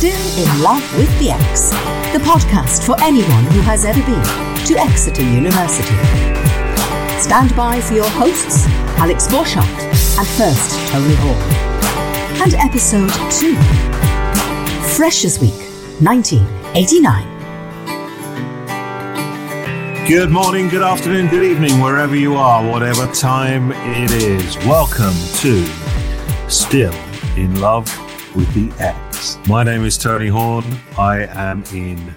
Still 0.00 0.32
in 0.38 0.48
Love 0.62 0.80
with 0.96 1.12
the 1.18 1.30
Ex, 1.30 1.72
the 2.14 2.20
podcast 2.24 2.86
for 2.86 2.96
anyone 3.02 3.44
who 3.52 3.60
has 3.60 3.84
ever 3.84 4.00
been 4.00 4.24
to 4.64 4.78
Exeter 4.78 5.20
University. 5.20 5.94
Stand 7.20 7.54
by 7.54 7.82
for 7.82 7.92
your 7.92 8.08
hosts, 8.08 8.64
Alex 8.96 9.28
Borchardt 9.28 9.68
and 10.18 10.26
first 10.26 10.78
Tony 10.88 11.14
Horn. 11.16 11.36
And 12.40 12.54
episode 12.54 13.12
2 13.30 13.54
Freshers 14.96 15.38
Week 15.38 15.52
1989. 16.00 17.26
Good 20.08 20.30
morning, 20.30 20.70
good 20.70 20.82
afternoon, 20.82 21.28
good 21.28 21.44
evening, 21.44 21.78
wherever 21.78 22.16
you 22.16 22.36
are, 22.36 22.64
whatever 22.66 23.06
time 23.12 23.72
it 23.72 24.12
is. 24.12 24.56
Welcome 24.64 25.12
to 25.40 25.62
Still 26.48 26.94
in 27.36 27.60
Love 27.60 27.86
with 28.34 28.50
the 28.54 28.72
Ex. 28.82 29.09
My 29.46 29.62
name 29.62 29.84
is 29.84 29.98
Tony 29.98 30.28
Horn. 30.28 30.64
I 30.96 31.26
am 31.26 31.62
in 31.74 32.14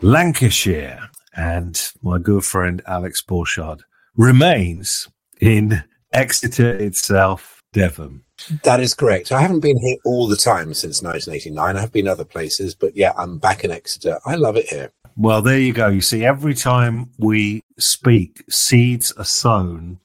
Lancashire, 0.00 1.10
and 1.36 1.78
my 2.02 2.18
good 2.18 2.44
friend 2.44 2.80
Alex 2.86 3.22
Borchardt 3.22 3.80
remains 4.16 5.08
in 5.40 5.84
Exeter 6.12 6.70
itself, 6.70 7.62
Devon. 7.72 8.22
That 8.62 8.80
is 8.80 8.94
correct. 8.94 9.32
I 9.32 9.42
haven't 9.42 9.60
been 9.60 9.78
here 9.78 9.96
all 10.04 10.28
the 10.28 10.36
time 10.36 10.72
since 10.72 11.02
1989. 11.02 11.76
I've 11.76 11.92
been 11.92 12.08
other 12.08 12.24
places, 12.24 12.74
but 12.74 12.96
yeah, 12.96 13.12
I'm 13.18 13.38
back 13.38 13.64
in 13.64 13.70
Exeter. 13.70 14.18
I 14.24 14.36
love 14.36 14.56
it 14.56 14.70
here. 14.70 14.90
Well, 15.16 15.42
there 15.42 15.58
you 15.58 15.72
go. 15.72 15.88
You 15.88 16.00
see, 16.00 16.24
every 16.24 16.54
time 16.54 17.10
we 17.18 17.62
speak, 17.78 18.44
seeds 18.48 19.12
are 19.12 19.24
sown 19.24 19.98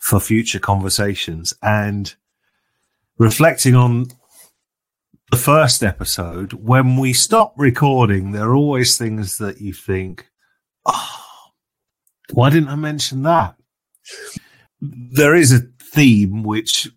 for 0.00 0.18
future 0.18 0.58
conversations. 0.58 1.54
And 1.62 2.14
reflecting 3.18 3.74
on 3.76 4.06
the 5.30 5.36
first 5.36 5.82
episode, 5.82 6.52
when 6.54 6.96
we 6.96 7.12
stop 7.12 7.54
recording, 7.56 8.32
there 8.32 8.50
are 8.50 8.54
always 8.54 8.98
things 8.98 9.38
that 9.38 9.60
you 9.60 9.72
think, 9.72 10.28
oh, 10.86 11.18
why 12.32 12.50
didn't 12.50 12.68
I 12.68 12.74
mention 12.74 13.22
that? 13.22 13.54
There 14.80 15.34
is 15.34 15.52
a 15.52 15.68
theme 15.80 16.42
which 16.42 16.88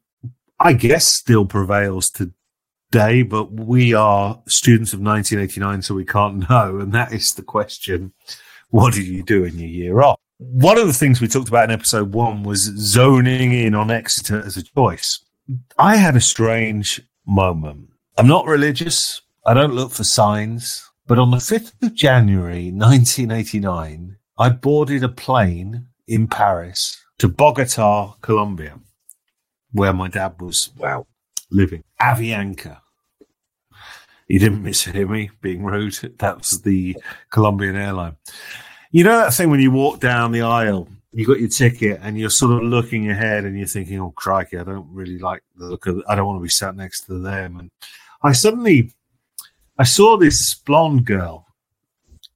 I 0.60 0.74
guess 0.74 1.08
still 1.08 1.46
prevails 1.46 2.10
today, 2.10 3.22
but 3.22 3.52
we 3.52 3.94
are 3.94 4.42
students 4.48 4.94
of 4.94 5.00
1989, 5.00 5.82
so 5.84 5.94
we 5.94 6.06
can't 6.06 6.50
know. 6.50 6.80
And 6.80 6.92
that 6.94 7.14
is 7.14 7.34
the 7.34 7.44
question 7.44 8.14
what 8.70 8.96
did 8.96 9.06
you 9.06 9.22
do 9.22 9.44
in 9.44 9.60
your 9.60 9.70
year 9.70 10.02
off? 10.02 10.20
One 10.40 10.80
of 10.80 10.88
the 10.88 10.94
things 10.94 11.22
we 11.22 11.28
talked 11.28 11.50
about 11.50 11.66
in 11.66 11.72
episode 11.72 12.14
one 12.14 12.42
was 12.42 12.62
zoning 12.78 13.54
in 13.54 13.76
on 13.76 13.92
Exeter 13.92 14.42
as 14.44 14.58
a 14.58 14.64
choice. 14.64 15.24
I 15.78 15.98
had 15.98 16.16
a 16.16 16.22
strange 16.22 17.00
moment. 17.28 17.93
I'm 18.16 18.28
not 18.28 18.46
religious, 18.46 19.24
I 19.44 19.56
don't 19.56 19.74
look 19.74 19.92
for 19.92 20.04
signs, 20.04 20.88
but 21.08 21.18
on 21.18 21.32
the 21.32 21.38
5th 21.38 21.74
of 21.82 21.96
January 21.96 22.72
1989, 22.72 24.18
I 24.38 24.50
boarded 24.50 25.04
a 25.04 25.10
plane 25.10 25.88
in 26.08 26.28
Paris 26.28 27.04
to 27.18 27.28
Bogota, 27.28 28.14
Colombia, 28.22 28.80
where 29.72 29.94
my 29.94 30.10
dad 30.10 30.40
was 30.40 30.70
well, 30.78 31.08
living. 31.50 31.84
Avianca. 32.00 32.82
You 34.28 34.38
didn't 34.38 34.64
mishear 34.64 35.10
me 35.10 35.32
being 35.42 35.64
rude. 35.64 35.98
That 36.20 36.38
was 36.38 36.62
the 36.62 36.96
Colombian 37.32 37.76
airline. 37.76 38.16
You 38.92 39.06
know 39.06 39.18
that 39.18 39.34
thing 39.34 39.50
when 39.50 39.60
you 39.60 39.72
walk 39.72 40.00
down 40.00 40.32
the 40.32 40.44
aisle, 40.44 40.88
you 41.14 41.26
got 41.26 41.40
your 41.40 41.50
ticket 41.50 42.00
and 42.04 42.18
you're 42.18 42.30
sort 42.30 42.54
of 42.54 42.64
looking 42.64 43.10
ahead 43.10 43.46
and 43.46 43.58
you're 43.58 43.68
thinking, 43.68 44.00
oh, 44.00 44.12
crikey, 44.12 44.60
I 44.60 44.64
don't 44.64 44.88
really 44.92 45.18
like 45.18 45.44
the 45.56 45.66
look 45.66 45.88
of 45.88 46.04
I 46.08 46.14
don't 46.16 46.28
want 46.28 46.40
to 46.40 46.44
be 46.44 46.50
sat 46.50 46.76
next 46.76 47.02
to 47.08 47.18
them. 47.18 47.60
And 47.60 47.72
I 48.24 48.32
suddenly, 48.32 48.94
I 49.78 49.84
saw 49.84 50.18
this 50.18 50.56
blonde 50.56 51.06
girl 51.06 51.48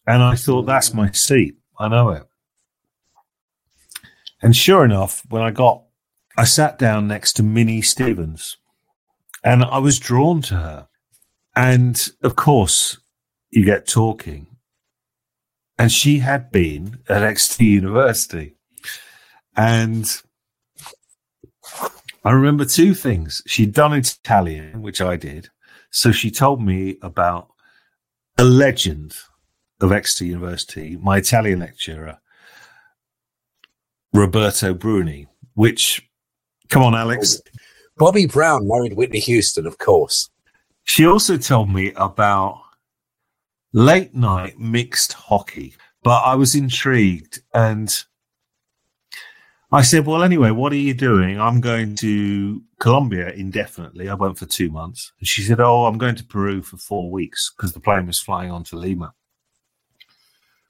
and 0.05 0.21
I 0.21 0.35
thought, 0.35 0.63
that's 0.63 0.93
my 0.93 1.11
seat. 1.11 1.55
I 1.79 1.87
know 1.87 2.09
it. 2.09 2.23
And 4.41 4.55
sure 4.55 4.83
enough, 4.85 5.23
when 5.29 5.41
I 5.41 5.51
got, 5.51 5.83
I 6.37 6.43
sat 6.43 6.77
down 6.77 7.07
next 7.07 7.33
to 7.33 7.43
Minnie 7.43 7.81
Stevens 7.81 8.57
and 9.43 9.63
I 9.63 9.79
was 9.79 9.99
drawn 9.99 10.41
to 10.43 10.55
her. 10.55 10.87
And 11.55 12.09
of 12.21 12.35
course, 12.35 12.97
you 13.49 13.65
get 13.65 13.87
talking. 13.87 14.47
And 15.79 15.91
she 15.91 16.19
had 16.19 16.51
been 16.51 16.99
at 17.07 17.23
Exeter 17.23 17.63
University. 17.63 18.55
And 19.55 20.21
I 22.23 22.31
remember 22.31 22.65
two 22.65 22.93
things. 22.93 23.41
She'd 23.47 23.73
done 23.73 23.93
Italian, 23.93 24.81
which 24.81 25.01
I 25.01 25.15
did. 25.17 25.49
So 25.89 26.11
she 26.11 26.31
told 26.31 26.61
me 26.61 26.97
about 27.01 27.49
a 28.37 28.43
legend 28.43 29.15
of 29.81 29.91
Exeter 29.91 30.25
University, 30.25 30.97
my 30.97 31.17
Italian 31.17 31.59
lecturer, 31.59 32.17
Roberto 34.13 34.73
Bruni, 34.73 35.27
which, 35.53 36.07
come 36.69 36.83
on, 36.83 36.95
Alex, 36.95 37.41
Bobby 37.97 38.27
Brown 38.27 38.67
married 38.67 38.93
Whitney 38.93 39.19
Houston, 39.19 39.65
of 39.65 39.77
course. 39.77 40.29
She 40.83 41.05
also 41.05 41.37
told 41.37 41.69
me 41.69 41.93
about 41.95 42.61
late 43.73 44.13
night 44.13 44.57
mixed 44.57 45.13
hockey, 45.13 45.75
but 46.03 46.23
I 46.23 46.35
was 46.35 46.55
intrigued 46.55 47.41
and 47.53 47.93
I 49.71 49.81
said, 49.81 50.05
Well, 50.05 50.23
anyway, 50.23 50.51
what 50.51 50.71
are 50.71 50.77
you 50.77 50.93
doing? 50.93 51.39
I'm 51.39 51.59
going 51.59 51.95
to 51.97 52.61
Colombia 52.79 53.31
indefinitely. 53.31 54.09
I 54.09 54.13
went 54.13 54.37
for 54.37 54.45
two 54.45 54.69
months. 54.69 55.11
And 55.19 55.27
she 55.27 55.41
said, 55.41 55.59
Oh, 55.59 55.85
I'm 55.85 55.97
going 55.97 56.15
to 56.15 56.23
Peru 56.23 56.61
for 56.61 56.77
four 56.77 57.11
weeks 57.11 57.53
because 57.55 57.73
the 57.73 57.79
plane 57.79 58.07
was 58.07 58.19
flying 58.19 58.51
on 58.51 58.63
to 58.65 58.77
Lima. 58.77 59.13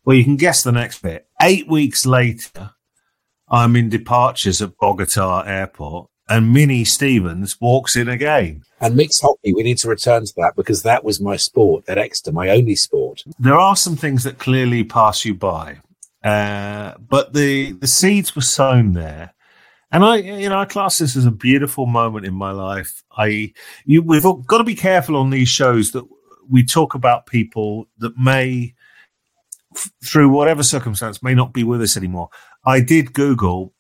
Well, 0.04 0.16
you 0.16 0.24
can 0.24 0.38
guess 0.38 0.64
the 0.64 0.72
next 0.72 1.02
bit. 1.02 1.28
Eight 1.42 1.68
weeks 1.68 2.06
later, 2.06 2.72
I'm 3.50 3.76
in 3.76 3.90
departures 3.90 4.62
at 4.62 4.78
Bogota 4.78 5.42
Airport 5.42 6.10
and 6.30 6.54
Minnie 6.54 6.84
Stevens 6.84 7.60
walks 7.62 7.96
in 7.96 8.08
again. 8.08 8.64
And 8.80 8.96
mixed 8.96 9.22
hockey, 9.22 9.54
we 9.54 9.64
need 9.64 9.78
to 9.80 9.90
return 9.90 10.26
to 10.26 10.34
that 10.38 10.56
because 10.56 10.84
that 10.84 11.04
was 11.04 11.22
my 11.22 11.36
sport 11.36 11.84
at 11.88 11.98
Exeter, 11.98 12.32
my 12.32 12.50
only 12.50 12.76
sport. 12.76 13.24
there 13.40 13.56
are 13.56 13.76
some 13.76 13.96
things 13.96 14.24
that 14.24 14.38
clearly 14.38 14.84
pass 14.84 15.26
you 15.26 15.34
by, 15.34 15.78
uh, 16.24 16.94
but 17.00 17.34
the 17.34 17.74
the 17.74 17.88
seeds 17.88 18.36
were 18.36 18.42
sown 18.42 18.94
there, 18.94 19.34
and 19.92 20.04
I, 20.04 20.18
you 20.18 20.50
know, 20.50 20.60
I 20.60 20.66
class 20.66 20.98
this 20.98 21.16
as 21.16 21.26
a 21.26 21.32
beautiful 21.32 21.86
moment 21.86 22.26
in 22.26 22.34
my 22.34 22.52
life. 22.52 23.04
I, 23.18 23.54
you, 23.86 24.02
we've 24.02 24.24
got 24.24 24.58
to 24.58 24.64
be 24.64 24.76
careful 24.76 25.16
on 25.16 25.30
these 25.30 25.48
shows 25.48 25.92
that 25.92 26.06
we 26.50 26.64
talk 26.64 26.94
about 26.94 27.26
people 27.26 27.88
that 28.00 28.18
may, 28.18 28.74
f- 29.76 29.92
through 30.04 30.30
whatever 30.30 30.64
circumstance, 30.64 31.24
may 31.24 31.34
not 31.34 31.54
be 31.54 31.64
with 31.64 31.82
us 31.82 31.96
anymore. 31.96 32.30
I 32.66 32.82
did 32.82 33.14
Google 33.14 33.74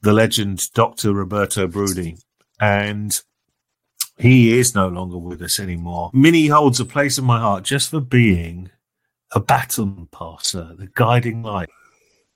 the 0.00 0.12
legend 0.12 0.72
Dr. 0.74 1.12
Roberto 1.12 1.68
Bruni, 1.68 2.16
and 2.60 3.20
he 4.18 4.58
is 4.58 4.74
no 4.74 4.88
longer 4.88 5.18
with 5.18 5.40
us 5.42 5.60
anymore. 5.60 6.10
Minnie 6.12 6.48
holds 6.48 6.80
a 6.80 6.84
place 6.84 7.18
in 7.18 7.24
my 7.24 7.38
heart 7.38 7.62
just 7.64 7.90
for 7.90 8.00
being 8.00 8.70
a 9.32 9.40
baton 9.40 10.08
passer, 10.10 10.74
the 10.76 10.88
guiding 10.94 11.42
light. 11.42 11.70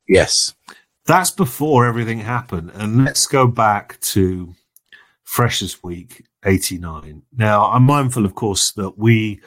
Yes. 0.08 0.54
That's 1.06 1.30
before 1.30 1.86
everything 1.86 2.18
happened. 2.18 2.72
And 2.74 3.04
let's 3.04 3.26
go 3.26 3.46
back 3.46 4.00
to 4.00 4.54
Freshers 5.24 5.82
Week 5.82 6.24
89. 6.44 7.22
Now, 7.36 7.70
I'm 7.70 7.84
mindful, 7.84 8.24
of 8.24 8.34
course, 8.34 8.72
that 8.72 8.98
we 8.98 9.40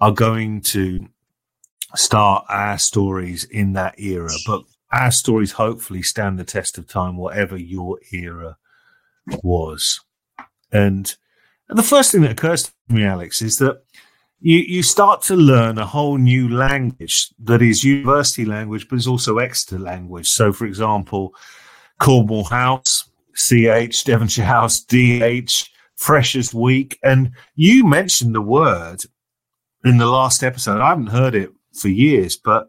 are 0.00 0.12
going 0.12 0.60
to 0.60 1.08
start 1.94 2.44
our 2.48 2.78
stories 2.78 3.44
in 3.44 3.72
that 3.72 3.98
era, 3.98 4.30
but 4.46 4.62
our 4.92 5.10
stories 5.10 5.52
hopefully 5.52 6.02
stand 6.02 6.38
the 6.38 6.44
test 6.44 6.78
of 6.78 6.86
time, 6.86 7.16
whatever 7.16 7.56
your 7.56 7.98
era 8.12 8.56
was. 9.42 10.00
And, 10.72 11.14
and 11.68 11.78
the 11.78 11.82
first 11.82 12.12
thing 12.12 12.22
that 12.22 12.32
occurs 12.32 12.64
to 12.64 12.72
me, 12.88 13.04
Alex, 13.04 13.42
is 13.42 13.58
that 13.58 13.82
you, 14.40 14.58
you 14.58 14.82
start 14.82 15.22
to 15.22 15.36
learn 15.36 15.78
a 15.78 15.86
whole 15.86 16.16
new 16.16 16.48
language 16.48 17.30
that 17.40 17.62
is 17.62 17.84
university 17.84 18.44
language, 18.44 18.88
but 18.88 18.96
is 18.96 19.06
also 19.06 19.38
Exeter 19.38 19.78
language. 19.78 20.28
So, 20.28 20.52
for 20.52 20.66
example, 20.66 21.34
Cornwall 21.98 22.44
House, 22.44 23.10
CH, 23.34 24.04
Devonshire 24.04 24.44
House, 24.44 24.80
DH, 24.80 25.68
Freshers 25.96 26.54
Week. 26.54 26.98
And 27.02 27.32
you 27.54 27.86
mentioned 27.86 28.34
the 28.34 28.40
word 28.40 29.02
in 29.84 29.98
the 29.98 30.06
last 30.06 30.42
episode. 30.42 30.80
I 30.80 30.88
haven't 30.88 31.08
heard 31.08 31.34
it 31.34 31.50
for 31.74 31.88
years, 31.88 32.36
but 32.36 32.68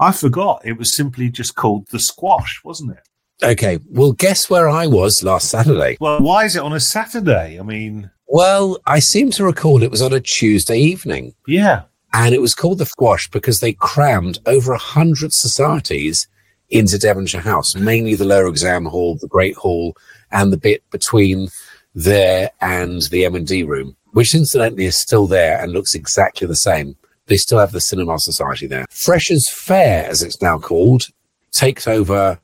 I 0.00 0.10
forgot. 0.10 0.62
It 0.64 0.78
was 0.78 0.94
simply 0.94 1.30
just 1.30 1.54
called 1.54 1.86
the 1.88 2.00
squash, 2.00 2.60
wasn't 2.64 2.92
it? 2.92 3.44
Okay. 3.44 3.78
Well, 3.88 4.12
guess 4.12 4.50
where 4.50 4.68
I 4.68 4.86
was 4.86 5.22
last 5.22 5.48
Saturday? 5.48 5.96
Well, 6.00 6.20
why 6.20 6.44
is 6.44 6.56
it 6.56 6.62
on 6.62 6.72
a 6.72 6.80
Saturday? 6.80 7.58
I 7.58 7.62
mean, 7.62 8.10
Well, 8.28 8.78
I 8.86 8.98
seem 8.98 9.30
to 9.32 9.44
recall 9.44 9.82
it 9.82 9.90
was 9.90 10.02
on 10.02 10.12
a 10.12 10.20
Tuesday 10.20 10.78
evening. 10.78 11.34
yeah. 11.46 11.82
And 12.16 12.32
it 12.32 12.40
was 12.40 12.54
called 12.54 12.78
the 12.78 12.86
Squash 12.86 13.28
because 13.28 13.58
they 13.58 13.72
crammed 13.72 14.38
over 14.46 14.72
a 14.72 14.78
hundred 14.78 15.32
societies 15.32 16.28
into 16.70 16.96
Devonshire 16.96 17.40
House, 17.40 17.74
mainly 17.74 18.14
the 18.14 18.24
lower 18.24 18.46
exam 18.46 18.84
hall, 18.84 19.16
the 19.20 19.26
Great 19.26 19.56
Hall, 19.56 19.96
and 20.30 20.52
the 20.52 20.56
bit 20.56 20.88
between 20.90 21.48
there 21.92 22.52
and 22.60 23.02
the 23.10 23.24
M 23.24 23.34
and 23.34 23.44
D 23.46 23.64
room. 23.64 23.96
which 24.12 24.32
incidentally 24.32 24.84
is 24.84 24.96
still 24.96 25.26
there 25.26 25.60
and 25.60 25.72
looks 25.72 25.92
exactly 25.92 26.46
the 26.46 26.54
same. 26.54 26.94
They 27.26 27.36
still 27.36 27.58
have 27.58 27.72
the 27.72 27.80
Cinema 27.80 28.20
Society 28.20 28.68
there. 28.68 28.86
Freshers 28.90 29.50
Fair, 29.50 30.08
as 30.08 30.22
it's 30.22 30.40
now 30.40 30.56
called, 30.60 31.08
takes 31.50 31.88
over 31.88 32.38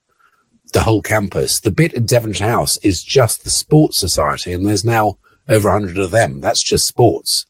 the 0.73 0.81
whole 0.83 1.01
campus. 1.01 1.61
The 1.61 1.71
bit 1.71 1.95
in 1.95 2.07
Devonshire 2.07 2.49
House 2.49 2.77
is 2.79 3.05
just 3.05 3.45
the 3.45 3.51
Sports 3.51 3.99
Society, 4.01 4.53
and 4.53 4.67
there's 4.67 4.85
now 4.85 5.17
over 5.51 5.71
100 5.71 5.99
of 5.99 6.11
them. 6.11 6.41
That's 6.41 6.63
just 6.63 6.87
sports. 6.87 7.47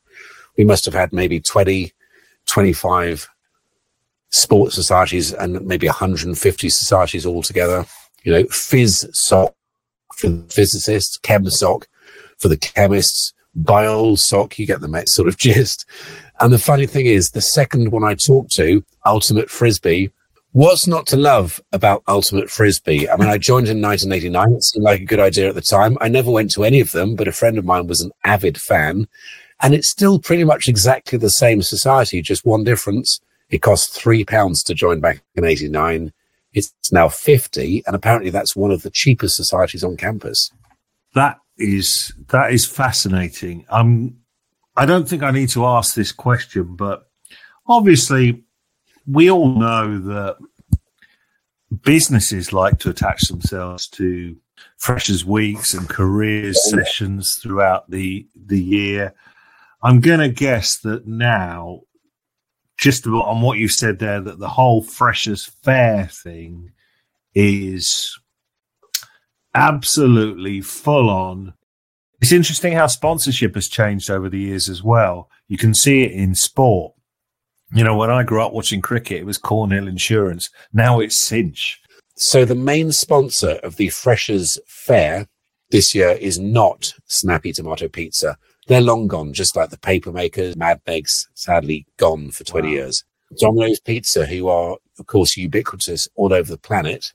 We 0.56 0.64
must 0.64 0.84
have 0.84 0.94
had 0.94 1.12
maybe 1.12 1.40
20, 1.40 1.92
25 2.46 3.28
sports 4.30 4.74
societies 4.74 5.32
and 5.32 5.60
maybe 5.66 5.86
150 5.86 6.68
societies 6.68 7.26
altogether. 7.26 7.86
You 8.22 8.32
know, 8.32 8.44
Phys 8.44 9.08
Soc 9.14 9.54
for 10.16 10.28
the 10.28 10.52
physicists, 10.52 11.18
Chem 11.18 11.48
Soc 11.50 11.86
for 12.38 12.48
the 12.48 12.56
chemists, 12.56 13.32
Biol 13.58 14.18
Soc, 14.18 14.58
you 14.58 14.66
get 14.66 14.80
the 14.80 15.04
sort 15.06 15.28
of 15.28 15.36
gist. 15.38 15.86
And 16.40 16.52
the 16.52 16.58
funny 16.58 16.86
thing 16.86 17.06
is, 17.06 17.30
the 17.30 17.40
second 17.40 17.92
one 17.92 18.04
I 18.04 18.14
talked 18.14 18.52
to, 18.52 18.84
Ultimate 19.04 19.50
Frisbee, 19.50 20.10
What's 20.52 20.88
not 20.88 21.06
to 21.08 21.16
love 21.16 21.60
about 21.70 22.02
Ultimate 22.08 22.50
Frisbee? 22.50 23.08
I 23.08 23.16
mean, 23.16 23.28
I 23.28 23.38
joined 23.38 23.68
in 23.68 23.80
1989. 23.80 24.52
It 24.56 24.64
seemed 24.64 24.84
like 24.84 25.00
a 25.00 25.04
good 25.04 25.20
idea 25.20 25.48
at 25.48 25.54
the 25.54 25.60
time. 25.60 25.96
I 26.00 26.08
never 26.08 26.28
went 26.28 26.50
to 26.52 26.64
any 26.64 26.80
of 26.80 26.90
them, 26.90 27.14
but 27.14 27.28
a 27.28 27.32
friend 27.32 27.56
of 27.56 27.64
mine 27.64 27.86
was 27.86 28.00
an 28.00 28.10
avid 28.24 28.60
fan. 28.60 29.06
And 29.60 29.74
it's 29.74 29.88
still 29.88 30.18
pretty 30.18 30.42
much 30.42 30.66
exactly 30.66 31.18
the 31.18 31.30
same 31.30 31.62
society, 31.62 32.20
just 32.20 32.44
one 32.44 32.64
difference. 32.64 33.20
It 33.48 33.62
cost 33.62 33.92
three 33.92 34.24
pounds 34.24 34.64
to 34.64 34.74
join 34.74 34.98
back 34.98 35.22
in 35.36 35.44
89. 35.44 36.12
It's 36.52 36.72
now 36.90 37.08
50. 37.08 37.84
And 37.86 37.94
apparently 37.94 38.30
that's 38.30 38.56
one 38.56 38.72
of 38.72 38.82
the 38.82 38.90
cheapest 38.90 39.36
societies 39.36 39.84
on 39.84 39.96
campus. 39.96 40.50
That 41.14 41.38
is, 41.58 42.12
that 42.30 42.52
is 42.52 42.66
fascinating. 42.66 43.66
Um, 43.68 44.16
I 44.76 44.84
don't 44.84 45.08
think 45.08 45.22
I 45.22 45.30
need 45.30 45.50
to 45.50 45.64
ask 45.64 45.94
this 45.94 46.10
question, 46.10 46.74
but 46.74 47.08
obviously 47.68 48.42
we 49.06 49.30
all 49.30 49.48
know 49.48 49.98
that 49.98 50.36
businesses 51.82 52.52
like 52.52 52.78
to 52.80 52.90
attach 52.90 53.22
themselves 53.28 53.86
to 53.88 54.36
freshers 54.76 55.24
weeks 55.24 55.74
and 55.74 55.88
careers 55.88 56.58
sessions 56.70 57.38
throughout 57.40 57.90
the 57.90 58.26
the 58.46 58.60
year. 58.60 59.14
I'm 59.82 60.00
going 60.00 60.20
to 60.20 60.28
guess 60.28 60.78
that 60.78 61.06
now, 61.06 61.82
just 62.76 63.06
on 63.06 63.40
what 63.40 63.58
you 63.58 63.68
said 63.68 63.98
there, 63.98 64.20
that 64.20 64.38
the 64.38 64.48
whole 64.48 64.82
freshers 64.82 65.46
fair 65.62 66.06
thing 66.06 66.72
is 67.34 68.18
absolutely 69.54 70.60
full 70.60 71.08
on. 71.08 71.54
It's 72.20 72.32
interesting 72.32 72.74
how 72.74 72.86
sponsorship 72.86 73.54
has 73.54 73.68
changed 73.68 74.10
over 74.10 74.28
the 74.28 74.38
years 74.38 74.68
as 74.68 74.82
well. 74.82 75.30
You 75.48 75.56
can 75.56 75.72
see 75.72 76.02
it 76.02 76.12
in 76.12 76.34
sport. 76.34 76.92
You 77.72 77.84
know, 77.84 77.96
when 77.96 78.10
I 78.10 78.24
grew 78.24 78.42
up 78.42 78.52
watching 78.52 78.80
cricket, 78.80 79.18
it 79.18 79.26
was 79.26 79.38
Cornhill 79.38 79.88
Insurance. 79.88 80.50
Now 80.72 80.98
it's 81.00 81.24
Cinch. 81.24 81.80
So 82.16 82.44
the 82.44 82.54
main 82.54 82.92
sponsor 82.92 83.60
of 83.62 83.76
the 83.76 83.88
Freshers 83.88 84.58
Fair 84.66 85.26
this 85.70 85.94
year 85.94 86.10
is 86.10 86.38
not 86.38 86.92
Snappy 87.06 87.52
Tomato 87.52 87.88
Pizza. 87.88 88.36
They're 88.66 88.80
long 88.80 89.06
gone, 89.06 89.32
just 89.32 89.56
like 89.56 89.70
the 89.70 89.76
papermakers, 89.76 90.56
Mad 90.56 90.80
Megs, 90.86 91.26
sadly 91.34 91.86
gone 91.96 92.30
for 92.30 92.44
20 92.44 92.68
wow. 92.68 92.74
years. 92.74 93.04
Domino's 93.38 93.80
Pizza, 93.80 94.26
who 94.26 94.48
are, 94.48 94.76
of 94.98 95.06
course, 95.06 95.36
ubiquitous 95.36 96.08
all 96.16 96.32
over 96.32 96.50
the 96.50 96.58
planet. 96.58 97.12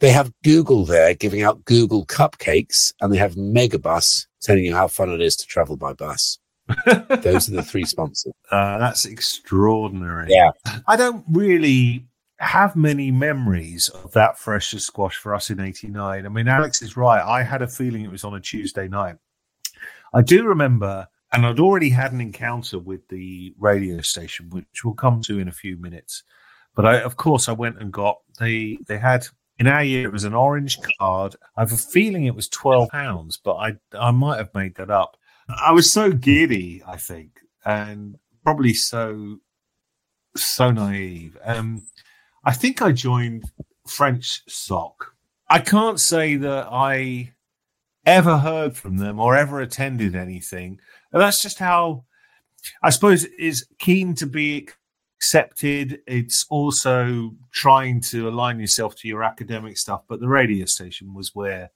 They 0.00 0.10
have 0.10 0.32
Google 0.42 0.84
there 0.84 1.14
giving 1.14 1.42
out 1.42 1.64
Google 1.64 2.06
cupcakes, 2.06 2.92
and 3.00 3.12
they 3.12 3.18
have 3.18 3.34
Megabus 3.34 4.26
telling 4.40 4.64
you 4.64 4.74
how 4.74 4.88
fun 4.88 5.10
it 5.10 5.20
is 5.20 5.36
to 5.36 5.46
travel 5.46 5.76
by 5.76 5.92
bus. 5.92 6.38
Those 7.22 7.48
are 7.48 7.52
the 7.52 7.62
three 7.62 7.84
sponsors. 7.84 8.32
Uh, 8.50 8.78
that's 8.78 9.04
extraordinary. 9.04 10.26
Yeah. 10.28 10.50
I 10.86 10.96
don't 10.96 11.24
really 11.30 12.06
have 12.38 12.74
many 12.74 13.10
memories 13.10 13.88
of 13.90 14.12
that 14.12 14.38
fresh 14.38 14.70
squash 14.70 15.16
for 15.16 15.34
us 15.34 15.50
in 15.50 15.60
89. 15.60 16.24
I 16.24 16.28
mean, 16.28 16.48
Alex 16.48 16.80
is 16.82 16.96
right. 16.96 17.22
I 17.22 17.42
had 17.42 17.62
a 17.62 17.68
feeling 17.68 18.04
it 18.04 18.10
was 18.10 18.24
on 18.24 18.34
a 18.34 18.40
Tuesday 18.40 18.88
night. 18.88 19.16
I 20.14 20.22
do 20.22 20.44
remember, 20.44 21.06
and 21.32 21.44
I'd 21.44 21.60
already 21.60 21.90
had 21.90 22.12
an 22.12 22.20
encounter 22.20 22.78
with 22.78 23.06
the 23.08 23.54
radio 23.58 24.00
station, 24.00 24.48
which 24.50 24.84
we'll 24.84 24.94
come 24.94 25.20
to 25.22 25.38
in 25.38 25.48
a 25.48 25.52
few 25.52 25.76
minutes. 25.76 26.22
But 26.74 26.86
I, 26.86 27.00
of 27.00 27.16
course, 27.16 27.48
I 27.48 27.52
went 27.52 27.78
and 27.78 27.92
got 27.92 28.18
they 28.38 28.78
they 28.86 28.98
had 28.98 29.26
in 29.58 29.66
our 29.66 29.84
year 29.84 30.08
it 30.08 30.12
was 30.12 30.24
an 30.24 30.34
orange 30.34 30.78
card. 30.98 31.36
I 31.56 31.60
have 31.60 31.72
a 31.72 31.76
feeling 31.76 32.24
it 32.24 32.34
was 32.34 32.48
twelve 32.48 32.88
pounds, 32.88 33.36
but 33.36 33.56
I 33.56 33.76
I 33.92 34.10
might 34.12 34.38
have 34.38 34.54
made 34.54 34.76
that 34.76 34.90
up. 34.90 35.16
I 35.62 35.72
was 35.72 35.90
so 35.90 36.12
giddy, 36.12 36.82
I 36.86 36.96
think, 36.96 37.40
and 37.64 38.18
probably 38.44 38.74
so 38.74 39.38
so 40.36 40.70
naive. 40.70 41.36
Um, 41.44 41.86
I 42.44 42.52
think 42.52 42.80
I 42.80 42.92
joined 42.92 43.44
French 43.86 44.42
Soc. 44.48 45.14
I 45.48 45.58
can't 45.58 45.98
say 45.98 46.36
that 46.36 46.68
I 46.70 47.32
ever 48.06 48.38
heard 48.38 48.76
from 48.76 48.96
them 48.96 49.20
or 49.20 49.36
ever 49.36 49.60
attended 49.60 50.14
anything. 50.14 50.80
And 51.12 51.20
that's 51.20 51.42
just 51.42 51.58
how 51.58 52.04
I 52.82 52.90
suppose 52.90 53.24
is 53.24 53.66
keen 53.78 54.14
to 54.16 54.26
be 54.26 54.68
accepted. 55.16 56.00
It's 56.06 56.46
also 56.48 57.32
trying 57.52 58.00
to 58.02 58.28
align 58.28 58.60
yourself 58.60 58.96
to 58.96 59.08
your 59.08 59.22
academic 59.22 59.76
stuff. 59.76 60.02
But 60.08 60.20
the 60.20 60.28
radio 60.28 60.66
station 60.66 61.14
was 61.14 61.34
where 61.34 61.70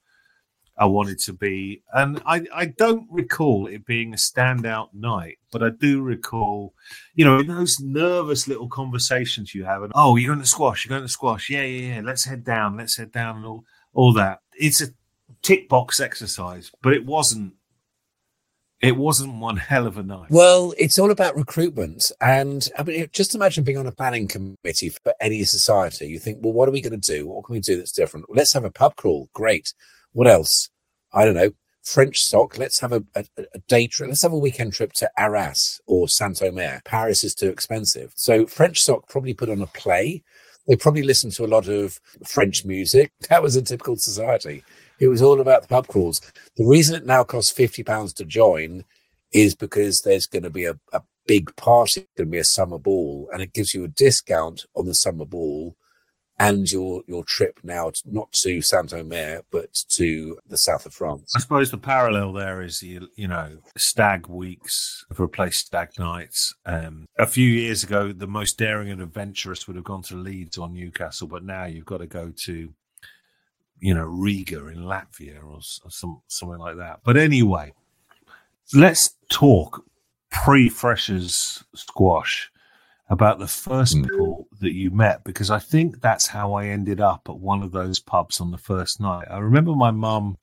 I 0.77 0.85
wanted 0.85 1.19
to 1.19 1.33
be. 1.33 1.83
And 1.93 2.21
I, 2.25 2.43
I 2.53 2.65
don't 2.65 3.07
recall 3.09 3.67
it 3.67 3.85
being 3.85 4.13
a 4.13 4.17
standout 4.17 4.89
night, 4.93 5.37
but 5.51 5.63
I 5.63 5.69
do 5.69 6.01
recall, 6.01 6.73
you 7.13 7.23
know, 7.23 7.41
those 7.41 7.79
nervous 7.79 8.47
little 8.47 8.67
conversations 8.67 9.55
you 9.55 9.63
have. 9.63 9.83
And, 9.83 9.93
oh, 9.95 10.15
you're 10.17 10.33
going 10.33 10.43
to 10.43 10.49
squash, 10.49 10.85
you're 10.85 10.95
going 10.95 11.07
to 11.07 11.11
squash. 11.11 11.49
Yeah, 11.49 11.63
yeah, 11.63 11.95
yeah. 11.95 12.01
Let's 12.03 12.25
head 12.25 12.43
down, 12.43 12.77
let's 12.77 12.97
head 12.97 13.11
down, 13.11 13.37
and 13.37 13.45
all, 13.45 13.63
all 13.93 14.13
that. 14.13 14.39
It's 14.53 14.81
a 14.81 14.87
tick 15.41 15.69
box 15.69 15.99
exercise, 15.99 16.71
but 16.81 16.93
it 16.93 17.05
wasn't. 17.05 17.53
It 18.81 18.97
wasn't 18.97 19.39
one 19.39 19.55
hell 19.55 19.87
of 19.87 19.97
a 19.97 20.03
night. 20.03 20.29
Well, 20.29 20.73
it's 20.77 20.99
all 20.99 21.09
about 21.09 21.37
recruitment. 21.37 22.11
And 22.19 22.67
I 22.77 22.83
mean, 22.83 23.07
just 23.13 23.33
imagine 23.33 23.63
being 23.63 23.77
on 23.77 23.87
a 23.87 23.91
planning 23.91 24.27
committee 24.27 24.89
for 24.89 25.13
any 25.21 25.43
society. 25.45 26.07
You 26.07 26.19
think, 26.19 26.39
well, 26.41 26.51
what 26.51 26.67
are 26.67 26.73
we 26.73 26.81
going 26.81 26.99
to 26.99 27.15
do? 27.15 27.25
What 27.25 27.45
can 27.45 27.53
we 27.53 27.61
do 27.61 27.77
that's 27.77 27.93
different? 27.93 28.25
Let's 28.29 28.53
have 28.53 28.65
a 28.65 28.69
pub 28.69 28.97
crawl. 28.97 29.29
Great 29.33 29.73
what 30.15 30.27
else? 30.27 30.69
I 31.15 31.25
don't 31.25 31.33
know. 31.33 31.51
French 31.83 32.19
Soc. 32.19 32.57
Let's 32.57 32.79
have 32.79 32.91
a, 32.91 33.03
a, 33.15 33.25
a, 33.37 33.59
day 33.67 33.87
trip. 33.87 34.09
Let's 34.09 34.23
have 34.23 34.33
a 34.33 34.37
weekend 34.37 34.73
trip 34.73 34.91
to 34.93 35.09
Arras 35.17 35.79
or 35.85 36.09
Saint 36.09 36.41
Omer. 36.41 36.81
Paris 36.83 37.23
is 37.23 37.35
too 37.35 37.49
expensive. 37.49 38.11
So 38.15 38.45
French 38.45 38.81
Soc 38.81 39.07
probably 39.07 39.33
put 39.33 39.49
on 39.49 39.61
a 39.61 39.67
play. 39.67 40.23
They 40.67 40.75
probably 40.75 41.03
listened 41.03 41.33
to 41.33 41.45
a 41.45 41.47
lot 41.47 41.67
of 41.67 41.99
French 42.25 42.65
music. 42.65 43.11
That 43.29 43.43
was 43.43 43.55
a 43.55 43.61
typical 43.61 43.95
society. 43.97 44.63
It 44.99 45.07
was 45.07 45.21
all 45.21 45.41
about 45.41 45.61
the 45.61 45.67
pub 45.67 45.87
crawls. 45.87 46.21
The 46.57 46.65
reason 46.65 46.95
it 46.95 47.05
now 47.05 47.23
costs 47.23 47.51
fifty 47.51 47.83
pounds 47.83 48.13
to 48.13 48.25
join 48.25 48.83
is 49.31 49.55
because 49.55 50.01
there's 50.01 50.25
going 50.27 50.43
to 50.43 50.49
be 50.49 50.65
a, 50.65 50.79
a 50.91 51.01
big 51.27 51.55
party. 51.55 52.01
It's 52.01 52.09
going 52.17 52.27
to 52.27 52.31
be 52.31 52.39
a 52.39 52.43
summer 52.43 52.79
ball, 52.79 53.29
and 53.31 53.41
it 53.41 53.53
gives 53.53 53.73
you 53.73 53.83
a 53.83 53.89
discount 53.89 54.65
on 54.75 54.85
the 54.85 54.95
summer 54.95 55.25
ball 55.25 55.75
and 56.37 56.69
your 56.71 57.03
your 57.07 57.23
trip 57.23 57.59
now 57.63 57.89
to, 57.89 58.01
not 58.05 58.31
to 58.33 58.61
Saint 58.61 58.93
Omer 58.93 59.41
but 59.51 59.73
to 59.89 60.37
the 60.47 60.57
south 60.57 60.85
of 60.85 60.93
France. 60.93 61.33
I 61.35 61.39
suppose 61.39 61.71
the 61.71 61.77
parallel 61.77 62.33
there 62.33 62.61
is 62.61 62.83
you, 62.83 63.07
you 63.15 63.27
know 63.27 63.57
stag 63.77 64.27
weeks 64.27 65.05
have 65.09 65.19
replaced 65.19 65.67
stag 65.67 65.97
nights. 65.97 66.53
Um, 66.65 67.07
a 67.17 67.27
few 67.27 67.49
years 67.49 67.83
ago, 67.83 68.11
the 68.11 68.27
most 68.27 68.57
daring 68.57 68.89
and 68.89 69.01
adventurous 69.01 69.67
would 69.67 69.75
have 69.75 69.85
gone 69.85 70.03
to 70.03 70.15
Leeds 70.15 70.57
or 70.57 70.69
Newcastle, 70.69 71.27
but 71.27 71.43
now 71.43 71.65
you've 71.65 71.85
got 71.85 71.99
to 71.99 72.07
go 72.07 72.31
to 72.43 72.73
you 73.79 73.93
know 73.93 74.05
Riga 74.05 74.67
in 74.67 74.79
Latvia 74.79 75.41
or, 75.41 75.59
or 75.83 75.91
some 75.91 76.21
something 76.27 76.59
like 76.59 76.77
that. 76.77 76.99
But 77.03 77.17
anyway, 77.17 77.73
let's 78.73 79.15
talk 79.29 79.85
pre-freshers 80.31 81.63
squash 81.73 82.51
about 83.09 83.39
the 83.39 83.47
first 83.47 83.95
mm. 83.95 84.03
people 84.03 84.47
that 84.61 84.73
you 84.73 84.89
met 84.89 85.23
because 85.23 85.51
I 85.51 85.59
think 85.59 86.01
that's 86.01 86.27
how 86.27 86.53
I 86.53 86.67
ended 86.67 86.99
up 86.99 87.27
at 87.29 87.37
one 87.37 87.61
of 87.61 87.71
those 87.71 87.99
pubs 87.99 88.41
on 88.41 88.51
the 88.51 88.57
first 88.57 88.99
night. 88.99 89.27
I 89.29 89.37
remember 89.37 89.73
my 89.73 89.91
mum 89.91 90.37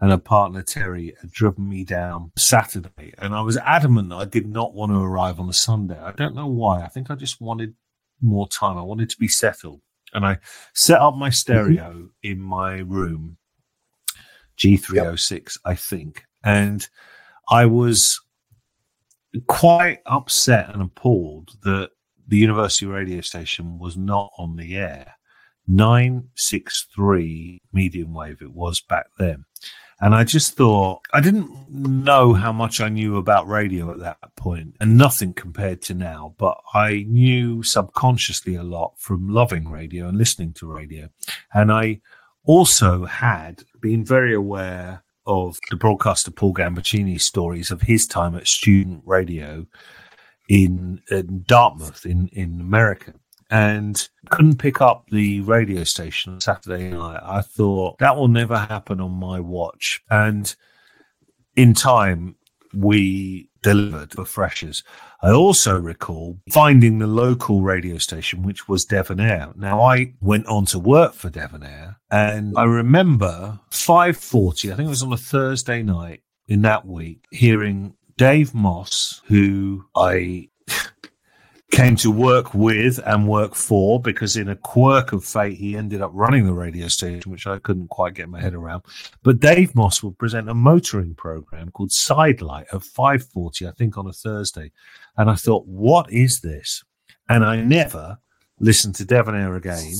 and 0.00 0.10
her 0.10 0.18
partner 0.18 0.62
Terry 0.62 1.14
had 1.20 1.30
driven 1.30 1.68
me 1.68 1.84
down 1.84 2.32
Saturday, 2.36 3.14
and 3.18 3.34
I 3.34 3.42
was 3.42 3.56
adamant 3.58 4.08
that 4.10 4.16
I 4.16 4.24
did 4.24 4.46
not 4.46 4.74
want 4.74 4.92
to 4.92 4.98
arrive 4.98 5.38
on 5.38 5.48
a 5.48 5.52
Sunday. 5.52 5.98
I 5.98 6.12
don't 6.12 6.34
know 6.34 6.48
why. 6.48 6.82
I 6.82 6.88
think 6.88 7.10
I 7.10 7.14
just 7.14 7.40
wanted 7.40 7.74
more 8.20 8.48
time. 8.48 8.76
I 8.76 8.82
wanted 8.82 9.08
to 9.10 9.18
be 9.18 9.28
settled, 9.28 9.80
and 10.12 10.26
I 10.26 10.38
set 10.74 11.00
up 11.00 11.14
my 11.16 11.30
stereo 11.30 11.90
mm-hmm. 11.90 12.06
in 12.22 12.40
my 12.40 12.78
room, 12.78 13.36
G306, 14.58 15.30
yep. 15.30 15.48
I 15.64 15.74
think, 15.74 16.24
and 16.42 16.86
I 17.48 17.66
was 17.66 18.20
quite 19.46 20.00
upset 20.06 20.70
and 20.72 20.82
appalled 20.82 21.56
that 21.62 21.90
the 22.26 22.38
university 22.38 22.86
radio 22.86 23.20
station 23.20 23.78
was 23.78 23.96
not 23.96 24.30
on 24.38 24.56
the 24.56 24.76
air. 24.76 25.14
963 25.66 27.62
medium 27.72 28.12
wave 28.12 28.42
it 28.42 28.52
was 28.52 28.80
back 28.80 29.06
then. 29.18 29.44
And 30.00 30.14
I 30.14 30.24
just 30.24 30.56
thought, 30.56 31.00
I 31.12 31.20
didn't 31.20 31.70
know 31.70 32.34
how 32.34 32.52
much 32.52 32.80
I 32.80 32.88
knew 32.88 33.16
about 33.16 33.46
radio 33.48 33.90
at 33.92 34.00
that 34.00 34.18
point, 34.36 34.74
and 34.80 34.98
nothing 34.98 35.32
compared 35.32 35.82
to 35.82 35.94
now, 35.94 36.34
but 36.36 36.58
I 36.74 37.06
knew 37.08 37.62
subconsciously 37.62 38.56
a 38.56 38.64
lot 38.64 38.94
from 38.98 39.28
loving 39.28 39.70
radio 39.70 40.08
and 40.08 40.18
listening 40.18 40.52
to 40.54 40.72
radio. 40.72 41.08
And 41.54 41.70
I 41.72 42.00
also 42.44 43.04
had 43.04 43.62
been 43.80 44.04
very 44.04 44.34
aware 44.34 45.04
of 45.26 45.58
the 45.70 45.76
broadcaster 45.76 46.30
Paul 46.30 46.54
Gambaccini's 46.54 47.24
stories 47.24 47.70
of 47.70 47.82
his 47.82 48.06
time 48.06 48.34
at 48.34 48.46
student 48.46 49.02
radio 49.06 49.66
in, 50.48 51.00
in 51.10 51.44
Dartmouth 51.46 52.04
in, 52.04 52.28
in 52.32 52.60
America 52.60 53.14
and 53.50 54.08
couldn't 54.30 54.58
pick 54.58 54.80
up 54.80 55.06
the 55.10 55.40
radio 55.42 55.84
station 55.84 56.34
on 56.34 56.40
Saturday 56.40 56.90
night. 56.90 57.20
I 57.22 57.40
thought 57.40 57.98
that 57.98 58.16
will 58.16 58.28
never 58.28 58.58
happen 58.58 59.00
on 59.00 59.12
my 59.12 59.40
watch. 59.40 60.02
And 60.10 60.54
in 61.56 61.74
time, 61.74 62.36
we 62.72 63.48
delivered 63.64 64.12
for 64.12 64.24
freshers. 64.24 64.84
I 65.22 65.30
also 65.32 65.76
recall 65.80 66.38
finding 66.52 66.98
the 66.98 67.06
local 67.08 67.62
radio 67.62 67.98
station, 67.98 68.42
which 68.42 68.68
was 68.68 68.84
Devon 68.84 69.18
Air. 69.18 69.52
Now 69.56 69.80
I 69.82 70.12
went 70.20 70.46
on 70.46 70.66
to 70.66 70.78
work 70.78 71.14
for 71.14 71.30
Devon 71.30 71.64
Air 71.64 71.96
and 72.10 72.54
I 72.56 72.64
remember 72.64 73.58
540, 73.70 74.70
I 74.70 74.76
think 74.76 74.86
it 74.86 74.90
was 74.90 75.02
on 75.02 75.12
a 75.12 75.16
Thursday 75.16 75.82
night 75.82 76.20
in 76.46 76.60
that 76.62 76.86
week, 76.86 77.24
hearing 77.30 77.94
Dave 78.18 78.54
Moss, 78.54 79.22
who 79.26 79.86
I 79.96 80.50
came 81.74 81.96
to 81.96 82.10
work 82.10 82.54
with 82.54 83.00
and 83.04 83.26
work 83.26 83.52
for 83.52 84.00
because 84.00 84.36
in 84.36 84.48
a 84.48 84.54
quirk 84.54 85.12
of 85.12 85.24
fate 85.24 85.58
he 85.58 85.76
ended 85.76 86.00
up 86.00 86.10
running 86.14 86.46
the 86.46 86.54
radio 86.54 86.86
station 86.86 87.32
which 87.32 87.48
i 87.48 87.58
couldn't 87.58 87.88
quite 87.88 88.14
get 88.14 88.28
my 88.28 88.40
head 88.40 88.54
around. 88.54 88.82
But 89.24 89.40
dave 89.40 89.74
moss 89.74 90.00
will 90.00 90.12
present 90.12 90.48
a 90.48 90.54
motoring 90.54 91.16
program 91.16 91.72
called 91.72 91.90
sidelight 91.90 92.66
at 92.72 92.80
5.40 92.82 93.68
i 93.68 93.72
think 93.72 93.98
on 93.98 94.06
a 94.06 94.12
thursday. 94.12 94.70
And 95.16 95.28
i 95.28 95.34
thought 95.34 95.66
what 95.66 96.12
is 96.12 96.40
this? 96.40 96.84
And 97.28 97.44
i 97.44 97.60
never 97.60 98.18
listened 98.60 98.94
to 98.96 99.04
devon 99.04 99.34
air 99.34 99.56
again 99.56 99.94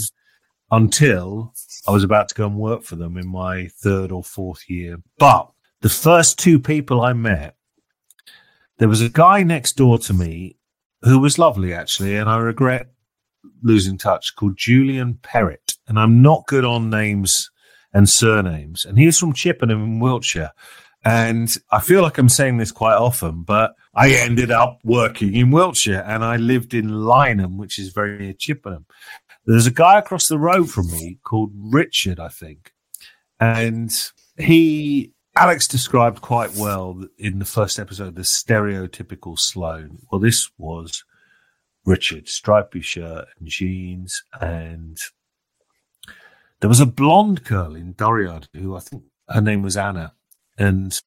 until 0.71 1.53
i 1.89 1.91
was 1.91 2.05
about 2.05 2.29
to 2.29 2.37
go 2.37 2.47
and 2.47 2.57
work 2.57 2.85
for 2.85 2.95
them 2.95 3.17
in 3.17 3.27
my 3.27 3.67
third 3.67 4.13
or 4.13 4.23
fourth 4.23 4.71
year. 4.71 4.99
But 5.19 5.51
the 5.81 5.89
first 5.89 6.39
two 6.39 6.61
people 6.61 7.01
i 7.01 7.13
met 7.13 7.57
there 8.79 8.89
was 8.89 9.03
a 9.03 9.09
guy 9.09 9.43
next 9.43 9.73
door 9.73 9.99
to 9.99 10.13
me 10.13 10.57
who 11.05 11.19
was 11.19 11.39
lovely 11.39 11.73
actually, 11.73 12.17
and 12.17 12.29
I 12.29 12.39
regret 12.39 12.89
losing 13.63 13.99
touch, 13.99 14.35
called 14.37 14.57
Julian 14.57 15.15
Perrett. 15.23 15.77
And 15.87 15.99
I'm 15.99 16.23
not 16.23 16.47
good 16.47 16.65
on 16.65 16.91
names 16.91 17.51
and 17.93 18.09
surnames. 18.09 18.85
And 18.85 18.99
he 18.99 19.07
was 19.07 19.19
from 19.19 19.33
Chippenham 19.33 19.83
in 19.83 20.01
Wiltshire. 20.01 20.53
And 21.05 21.55
I 21.71 21.81
feel 21.81 22.03
like 22.03 22.17
I'm 22.17 22.31
saying 22.31 22.57
this 22.57 22.73
quite 22.73 22.97
often, 22.97 23.43
but 23.43 23.75
I 23.95 24.11
ended 24.13 24.51
up 24.51 24.79
working 24.85 25.35
in 25.35 25.51
Wiltshire 25.51 26.03
and 26.07 26.25
I 26.25 26.37
lived 26.37 26.73
in 26.73 26.89
Lyneham, 26.89 27.57
which 27.57 27.79
is 27.79 27.91
very 27.91 28.19
near 28.19 28.33
Chippenham. 28.33 28.87
There's 29.45 29.67
a 29.67 29.71
guy 29.71 29.99
across 29.99 30.29
the 30.29 30.39
road 30.39 30.71
from 30.71 30.91
me 30.91 31.19
called 31.23 31.53
Richard, 31.55 32.19
I 32.19 32.29
think. 32.29 32.73
And 33.39 33.95
he 34.39 35.13
Alex 35.37 35.67
described 35.67 36.21
quite 36.21 36.55
well 36.55 37.05
in 37.19 37.41
the 37.41 37.45
first 37.45 37.81
episode 37.81 38.15
the 38.15 38.23
stereotypical 38.23 39.37
Sloane. 39.37 39.99
Well, 40.11 40.21
this 40.21 40.49
was 40.59 41.05
Richard, 41.85 42.29
stripy 42.29 42.81
shirt 42.81 43.27
and 43.39 43.49
jeans, 43.49 44.23
and 44.41 44.97
there 46.61 46.69
was 46.69 46.81
a 46.81 46.87
blonde 46.87 47.43
girl 47.43 47.75
in 47.75 47.95
Duryard 47.95 48.47
who 48.55 48.77
I 48.77 48.81
think 48.81 49.03
her 49.29 49.41
name 49.41 49.63
was 49.63 49.77
Anna, 49.77 50.15
and 50.57 51.01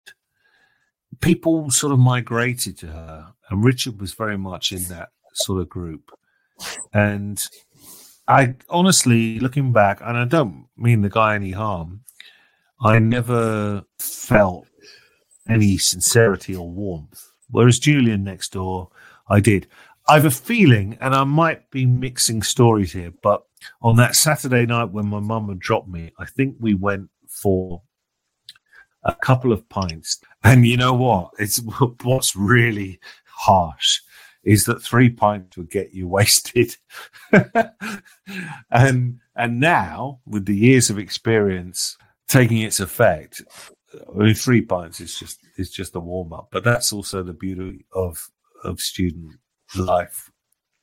people 1.22 1.72
sort 1.72 1.94
of 1.94 2.00
migrated 2.00 2.78
to 2.80 2.88
her, 2.88 3.34
and 3.50 3.64
Richard 3.64 4.02
was 4.02 4.14
very 4.14 4.38
much 4.38 4.74
in 4.74 4.84
that 4.86 5.10
sort 5.36 5.62
of 5.62 5.70
group. 5.70 6.12
And 6.94 7.42
I 8.28 8.56
honestly, 8.70 9.40
looking 9.40 9.72
back, 9.72 10.02
and 10.02 10.18
I 10.18 10.26
don't 10.26 10.68
mean 10.76 11.02
the 11.02 11.10
guy 11.10 11.36
any 11.36 11.52
harm, 11.52 12.02
I 12.80 13.00
never 13.00 13.84
felt 14.00 14.68
any 15.50 15.78
sincerity 15.78 16.56
or 16.56 16.70
warmth. 16.70 17.32
Whereas 17.50 17.80
Julian 17.80 18.24
next 18.24 18.54
door, 18.54 18.90
I 19.30 19.40
did. 19.40 19.68
I 20.08 20.16
have 20.16 20.26
a 20.26 20.32
feeling, 20.32 20.98
and 21.02 21.14
I 21.14 21.24
might 21.24 21.70
be 21.70 21.86
mixing 21.86 22.42
stories 22.42 22.94
here, 22.94 23.14
but 23.22 23.44
on 23.82 23.98
that 23.98 24.16
Saturday 24.16 24.66
night 24.66 24.92
when 24.92 25.08
my 25.08 25.20
mum 25.20 25.50
had 25.50 25.60
dropped 25.60 25.90
me, 25.90 26.12
I 26.18 26.26
think 26.26 26.56
we 26.60 26.74
went 26.74 27.10
for 27.28 27.82
a 29.04 29.16
couple 29.16 29.52
of 29.52 29.68
pints. 29.70 30.20
And 30.44 30.66
you 30.66 30.78
know 30.78 30.94
what? 30.94 31.32
It's 31.40 31.62
what's 32.04 32.36
really 32.36 33.00
harsh 33.26 34.00
is 34.44 34.64
that 34.64 34.82
three 34.82 35.10
pints 35.10 35.58
would 35.58 35.70
get 35.70 35.94
you 35.94 36.08
wasted. 36.18 36.76
and 38.72 39.20
and 39.36 39.60
now, 39.60 40.20
with 40.26 40.46
the 40.46 40.56
years 40.56 40.90
of 40.90 40.98
experience, 40.98 41.98
taking 42.28 42.62
its 42.62 42.80
effect. 42.80 43.42
I 43.94 44.18
mean, 44.18 44.34
three 44.34 44.62
pints 44.62 45.00
is 45.00 45.18
just 45.18 45.40
is 45.58 45.72
just 45.72 45.96
a 45.96 46.00
warm 46.00 46.34
up, 46.34 46.50
but 46.52 46.64
that's 46.64 46.92
also 46.92 47.24
the 47.24 47.34
beauty 47.34 47.86
of 47.94 48.30
of 48.64 48.80
student 48.80 49.34
life. 49.76 50.30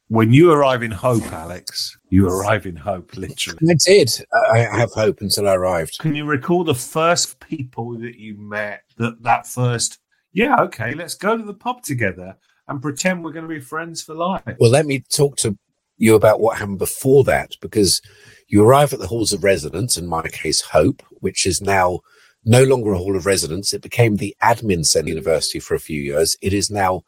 When 0.09 0.33
you 0.33 0.53
arrive 0.53 0.83
in 0.83 0.91
hope, 0.91 1.33
Alex, 1.33 1.97
you 2.11 2.29
arrive 2.29 2.67
in 2.67 2.77
hope, 2.77 3.17
literally. 3.17 3.71
I 3.71 3.75
did. 3.87 4.11
I 4.53 4.59
have 4.59 4.93
hope 4.93 5.23
until 5.23 5.49
I 5.49 5.55
arrived. 5.55 5.99
Can 5.99 6.15
you 6.15 6.25
recall 6.27 6.63
the 6.63 6.75
first 6.75 7.41
people 7.41 7.99
that 7.99 8.17
you 8.17 8.37
met? 8.39 8.83
That 8.99 9.23
that 9.23 9.47
first, 9.47 9.99
yeah, 10.33 10.57
okay, 10.61 10.95
let's 10.95 11.15
go 11.15 11.37
to 11.37 11.43
the 11.43 11.55
pub 11.55 11.83
together 11.83 12.37
and 12.69 12.83
pretend 12.83 13.25
we're 13.25 13.33
going 13.33 13.49
to 13.49 13.55
be 13.55 13.61
friends 13.61 14.03
for 14.03 14.15
life. 14.15 14.43
Well, 14.59 14.71
let 14.71 14.87
me 14.87 15.05
talk 15.11 15.37
to 15.39 15.59
you 15.97 16.15
about 16.15 16.41
what 16.41 16.59
happened 16.59 16.79
before 16.79 17.25
that, 17.25 17.57
because 17.61 18.03
you 18.49 18.65
arrive 18.65 18.93
at 18.93 18.99
the 18.99 19.07
halls 19.07 19.33
of 19.33 19.45
residence, 19.45 19.97
in 19.97 20.07
my 20.07 20.23
case, 20.29 20.61
Hope, 20.61 21.03
which 21.25 21.47
is 21.47 21.63
now 21.63 22.01
no 22.45 22.63
longer 22.63 22.93
a 22.93 22.99
hall 22.99 23.17
of 23.17 23.25
residence. 23.25 23.73
It 23.73 23.81
became 23.81 24.17
the 24.17 24.37
admin 24.43 24.85
centre 24.85 25.09
university 25.09 25.59
for 25.59 25.75
a 25.75 25.81
few 25.81 26.01
years. 26.01 26.37
It 26.43 26.53
is 26.53 26.71
now 26.71 27.03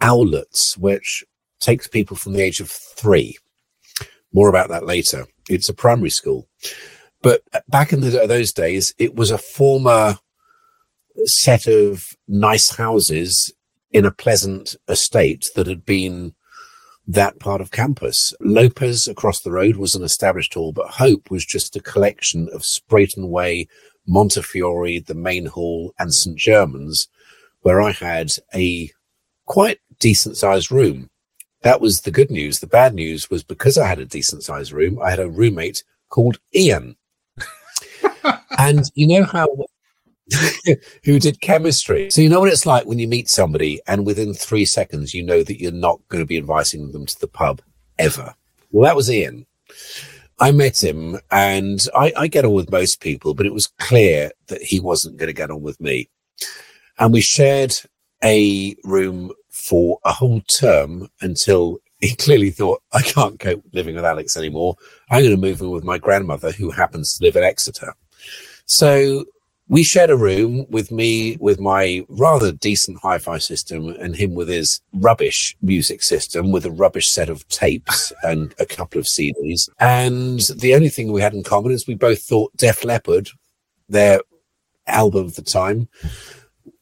Owlets, 0.00 0.78
which 0.78 1.22
takes 1.60 1.86
people 1.86 2.16
from 2.16 2.32
the 2.32 2.40
age 2.40 2.60
of 2.60 2.70
three. 2.70 3.36
More 4.32 4.48
about 4.48 4.70
that 4.70 4.86
later. 4.86 5.26
It's 5.50 5.68
a 5.68 5.74
primary 5.74 6.08
school. 6.08 6.48
But 7.20 7.42
back 7.68 7.92
in 7.92 8.00
the, 8.00 8.26
those 8.26 8.52
days, 8.52 8.94
it 8.96 9.14
was 9.14 9.30
a 9.30 9.36
former 9.36 10.18
set 11.24 11.66
of 11.66 12.06
nice 12.26 12.74
houses 12.74 13.52
in 13.90 14.06
a 14.06 14.10
pleasant 14.10 14.76
estate 14.88 15.50
that 15.56 15.66
had 15.66 15.84
been 15.84 16.34
that 17.08 17.40
part 17.40 17.62
of 17.62 17.70
campus. 17.70 18.34
Lopes 18.40 19.08
across 19.08 19.40
the 19.40 19.50
road 19.50 19.76
was 19.76 19.94
an 19.94 20.04
established 20.04 20.54
hall, 20.54 20.72
but 20.72 20.88
Hope 20.88 21.30
was 21.30 21.44
just 21.44 21.74
a 21.74 21.80
collection 21.80 22.48
of 22.52 22.60
Spreytonway, 22.60 23.66
Montefiore, 24.06 25.00
the 25.00 25.14
main 25.14 25.46
hall, 25.46 25.94
and 25.98 26.14
St. 26.14 26.36
Germans, 26.36 27.08
where 27.62 27.80
I 27.80 27.92
had 27.92 28.32
a 28.54 28.90
quite 29.46 29.78
decent 29.98 30.36
sized 30.36 30.70
room. 30.70 31.08
That 31.62 31.80
was 31.80 32.02
the 32.02 32.10
good 32.10 32.30
news. 32.30 32.60
The 32.60 32.66
bad 32.66 32.94
news 32.94 33.30
was 33.30 33.42
because 33.42 33.78
I 33.78 33.88
had 33.88 33.98
a 33.98 34.04
decent 34.04 34.44
sized 34.44 34.72
room, 34.72 35.00
I 35.02 35.10
had 35.10 35.18
a 35.18 35.30
roommate 35.30 35.82
called 36.10 36.38
Ian. 36.54 36.94
and 38.58 38.84
you 38.94 39.06
know 39.06 39.24
how 39.24 39.48
who 41.04 41.18
did 41.18 41.40
chemistry. 41.40 42.10
So 42.10 42.20
you 42.20 42.28
know 42.28 42.40
what 42.40 42.52
it's 42.52 42.66
like 42.66 42.86
when 42.86 42.98
you 42.98 43.08
meet 43.08 43.28
somebody 43.28 43.80
and 43.86 44.06
within 44.06 44.34
three 44.34 44.64
seconds 44.64 45.14
you 45.14 45.22
know 45.22 45.42
that 45.42 45.60
you're 45.60 45.72
not 45.72 46.00
going 46.08 46.22
to 46.22 46.26
be 46.26 46.36
inviting 46.36 46.92
them 46.92 47.06
to 47.06 47.20
the 47.20 47.28
pub 47.28 47.62
ever. 47.98 48.34
Well, 48.70 48.84
that 48.84 48.96
was 48.96 49.10
Ian. 49.10 49.46
I 50.40 50.52
met 50.52 50.82
him 50.82 51.18
and 51.30 51.84
I, 51.94 52.12
I 52.16 52.26
get 52.28 52.44
on 52.44 52.52
with 52.52 52.70
most 52.70 53.00
people, 53.00 53.34
but 53.34 53.46
it 53.46 53.54
was 53.54 53.66
clear 53.78 54.30
that 54.46 54.62
he 54.62 54.78
wasn't 54.78 55.16
going 55.16 55.28
to 55.28 55.32
get 55.32 55.50
on 55.50 55.62
with 55.62 55.80
me. 55.80 56.08
And 56.98 57.12
we 57.12 57.20
shared 57.20 57.74
a 58.22 58.76
room 58.84 59.32
for 59.50 59.98
a 60.04 60.12
whole 60.12 60.40
term 60.42 61.08
until 61.20 61.78
he 62.00 62.14
clearly 62.14 62.50
thought, 62.50 62.82
I 62.92 63.02
can't 63.02 63.40
cope 63.40 63.64
living 63.72 63.96
with 63.96 64.04
Alex 64.04 64.36
anymore. 64.36 64.76
I'm 65.10 65.22
going 65.22 65.34
to 65.34 65.40
move 65.40 65.60
in 65.60 65.70
with 65.70 65.84
my 65.84 65.98
grandmother, 65.98 66.52
who 66.52 66.70
happens 66.70 67.16
to 67.16 67.24
live 67.24 67.34
in 67.34 67.42
Exeter. 67.42 67.94
So 68.66 69.24
we 69.68 69.82
shared 69.82 70.10
a 70.10 70.16
room 70.16 70.64
with 70.70 70.90
me 70.90 71.36
with 71.40 71.60
my 71.60 72.04
rather 72.08 72.52
decent 72.52 72.98
hi-fi 73.02 73.38
system 73.38 73.88
and 74.00 74.16
him 74.16 74.34
with 74.34 74.48
his 74.48 74.80
rubbish 74.94 75.56
music 75.60 76.02
system 76.02 76.50
with 76.50 76.64
a 76.64 76.70
rubbish 76.70 77.08
set 77.08 77.28
of 77.28 77.46
tapes 77.48 78.12
and 78.22 78.54
a 78.58 78.66
couple 78.66 78.98
of 78.98 79.06
CDs. 79.06 79.68
And 79.78 80.40
the 80.56 80.74
only 80.74 80.88
thing 80.88 81.12
we 81.12 81.20
had 81.20 81.34
in 81.34 81.42
common 81.42 81.72
is 81.72 81.86
we 81.86 81.94
both 81.94 82.22
thought 82.22 82.56
Def 82.56 82.82
Leppard, 82.82 83.28
their 83.88 84.20
album 84.86 85.26
of 85.26 85.34
the 85.36 85.42
time, 85.42 85.88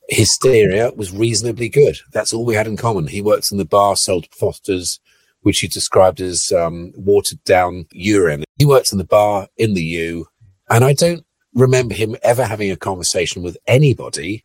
Hysteria, 0.08 0.92
was 0.94 1.12
reasonably 1.12 1.68
good. 1.68 1.98
That's 2.12 2.32
all 2.32 2.44
we 2.44 2.54
had 2.54 2.68
in 2.68 2.76
common. 2.76 3.08
He 3.08 3.20
worked 3.20 3.50
in 3.50 3.58
the 3.58 3.64
bar, 3.64 3.96
sold 3.96 4.28
Foster's, 4.32 5.00
which 5.40 5.58
he 5.58 5.66
described 5.66 6.20
as 6.20 6.52
um, 6.52 6.92
watered 6.96 7.42
down 7.42 7.86
urine. 7.90 8.44
He 8.58 8.64
worked 8.64 8.92
in 8.92 8.98
the 8.98 9.04
bar 9.04 9.48
in 9.56 9.74
the 9.74 9.82
U, 9.82 10.26
and 10.70 10.84
I 10.84 10.92
don't 10.92 11.26
remember 11.56 11.94
him 11.94 12.14
ever 12.22 12.44
having 12.44 12.70
a 12.70 12.76
conversation 12.76 13.42
with 13.42 13.56
anybody 13.66 14.44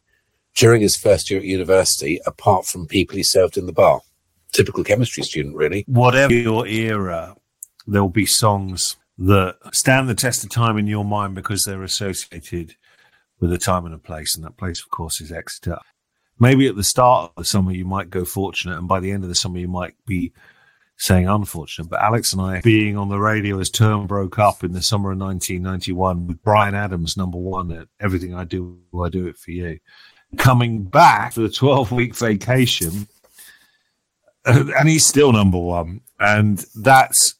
during 0.55 0.81
his 0.81 0.95
first 0.95 1.29
year 1.29 1.39
at 1.39 1.45
university, 1.45 2.19
apart 2.25 2.65
from 2.65 2.87
people 2.87 3.15
he 3.15 3.23
served 3.23 3.57
in 3.57 3.67
the 3.67 3.73
bar. 3.73 4.01
Typical 4.51 4.83
chemistry 4.83 5.23
student, 5.23 5.55
really. 5.55 5.83
Whatever 5.87 6.33
your 6.33 6.65
era, 6.65 7.35
there'll 7.85 8.09
be 8.09 8.25
songs 8.25 8.95
that 9.17 9.57
stand 9.71 10.09
the 10.09 10.15
test 10.15 10.43
of 10.43 10.49
time 10.49 10.77
in 10.77 10.87
your 10.87 11.05
mind 11.05 11.35
because 11.35 11.63
they're 11.63 11.83
associated 11.83 12.75
with 13.39 13.53
a 13.53 13.57
time 13.57 13.85
and 13.85 13.93
a 13.93 13.99
place. 13.99 14.35
And 14.35 14.43
that 14.43 14.57
place, 14.57 14.81
of 14.81 14.89
course, 14.89 15.21
is 15.21 15.31
Exeter. 15.31 15.77
Maybe 16.39 16.67
at 16.67 16.75
the 16.75 16.83
start 16.83 17.31
of 17.35 17.43
the 17.43 17.45
summer, 17.45 17.71
you 17.71 17.85
might 17.85 18.09
go 18.09 18.25
fortunate. 18.25 18.77
And 18.77 18.87
by 18.87 18.99
the 18.99 19.11
end 19.11 19.23
of 19.23 19.29
the 19.29 19.35
summer, 19.35 19.59
you 19.59 19.67
might 19.67 19.93
be 20.05 20.33
saying 21.01 21.27
unfortunate. 21.27 21.89
But 21.89 22.01
Alex 22.01 22.31
and 22.31 22.41
I 22.41 22.61
being 22.61 22.95
on 22.95 23.09
the 23.09 23.17
radio 23.17 23.59
as 23.59 23.71
term 23.71 24.05
broke 24.05 24.37
up 24.37 24.63
in 24.63 24.71
the 24.71 24.83
summer 24.83 25.11
of 25.11 25.17
1991 25.17 26.27
with 26.27 26.43
Bryan 26.43 26.75
Adams, 26.75 27.17
number 27.17 27.39
one 27.39 27.71
at 27.71 27.87
Everything 27.99 28.35
I 28.35 28.43
Do, 28.43 28.77
I 29.03 29.09
Do 29.09 29.27
It 29.27 29.37
For 29.37 29.49
You. 29.49 29.79
Coming 30.37 30.83
back 30.83 31.33
for 31.33 31.41
the 31.41 31.49
12 31.49 31.91
week 31.91 32.15
vacation, 32.15 33.07
uh, 34.45 34.65
and 34.77 34.87
he's 34.87 35.05
still 35.05 35.33
number 35.33 35.57
one. 35.57 36.01
And 36.19 36.63
that's 36.75 37.33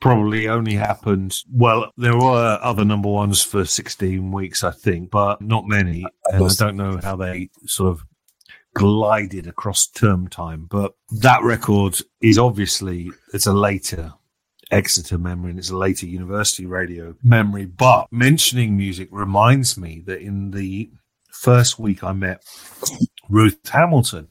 probably 0.00 0.48
only 0.48 0.74
happened. 0.74 1.36
Well, 1.52 1.92
there 1.96 2.18
were 2.18 2.58
other 2.60 2.84
number 2.84 3.08
ones 3.08 3.42
for 3.42 3.64
16 3.64 4.32
weeks, 4.32 4.64
I 4.64 4.72
think, 4.72 5.12
but 5.12 5.40
not 5.40 5.68
many. 5.68 6.04
Uh, 6.04 6.08
and 6.32 6.44
I 6.44 6.54
don't 6.58 6.76
know 6.76 6.98
how 7.00 7.14
they 7.14 7.48
sort 7.64 7.92
of 7.92 8.04
glided 8.74 9.46
across 9.46 9.86
term 9.86 10.28
time. 10.28 10.66
But 10.68 10.94
that 11.20 11.42
record 11.42 11.98
is 12.20 12.38
obviously 12.38 13.10
it's 13.32 13.46
a 13.46 13.52
later 13.52 14.14
Exeter 14.70 15.18
memory 15.18 15.50
and 15.50 15.58
it's 15.58 15.70
a 15.70 15.76
later 15.76 16.06
university 16.06 16.66
radio 16.66 17.14
memory. 17.22 17.66
But 17.66 18.08
mentioning 18.10 18.76
music 18.76 19.08
reminds 19.12 19.78
me 19.78 20.02
that 20.06 20.20
in 20.20 20.50
the 20.50 20.90
first 21.30 21.78
week 21.78 22.02
I 22.02 22.12
met 22.12 22.44
Ruth 23.28 23.60
Hamilton. 23.68 24.28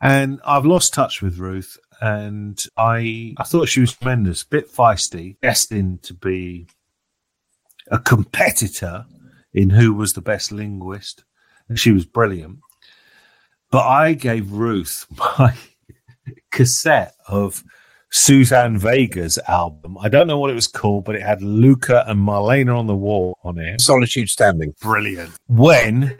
And 0.00 0.40
I've 0.44 0.64
lost 0.64 0.94
touch 0.94 1.22
with 1.22 1.38
Ruth 1.38 1.78
and 2.00 2.62
I 2.76 3.34
I 3.36 3.44
thought 3.44 3.68
she 3.68 3.80
was 3.80 3.94
tremendous, 3.94 4.44
bit 4.44 4.72
feisty, 4.72 5.36
destined 5.40 6.02
to 6.04 6.14
be 6.14 6.68
a 7.90 7.98
competitor 7.98 9.06
in 9.52 9.70
who 9.70 9.92
was 9.92 10.12
the 10.12 10.20
best 10.20 10.52
linguist, 10.52 11.24
and 11.68 11.78
she 11.78 11.90
was 11.90 12.04
brilliant. 12.04 12.58
But 13.70 13.86
I 13.86 14.14
gave 14.14 14.50
Ruth 14.52 15.06
my 15.16 15.54
cassette 16.50 17.14
of 17.26 17.62
Suzanne 18.10 18.78
Vega's 18.78 19.38
album. 19.48 19.98
I 20.00 20.08
don't 20.08 20.26
know 20.26 20.38
what 20.38 20.50
it 20.50 20.54
was 20.54 20.66
called, 20.66 21.04
but 21.04 21.14
it 21.14 21.22
had 21.22 21.42
Luka 21.42 22.04
and 22.08 22.20
Marlene 22.20 22.74
on 22.74 22.86
the 22.86 22.96
wall 22.96 23.36
on 23.44 23.58
it. 23.58 23.80
Solitude 23.80 24.30
Standing. 24.30 24.74
Brilliant. 24.80 25.32
When 25.46 26.16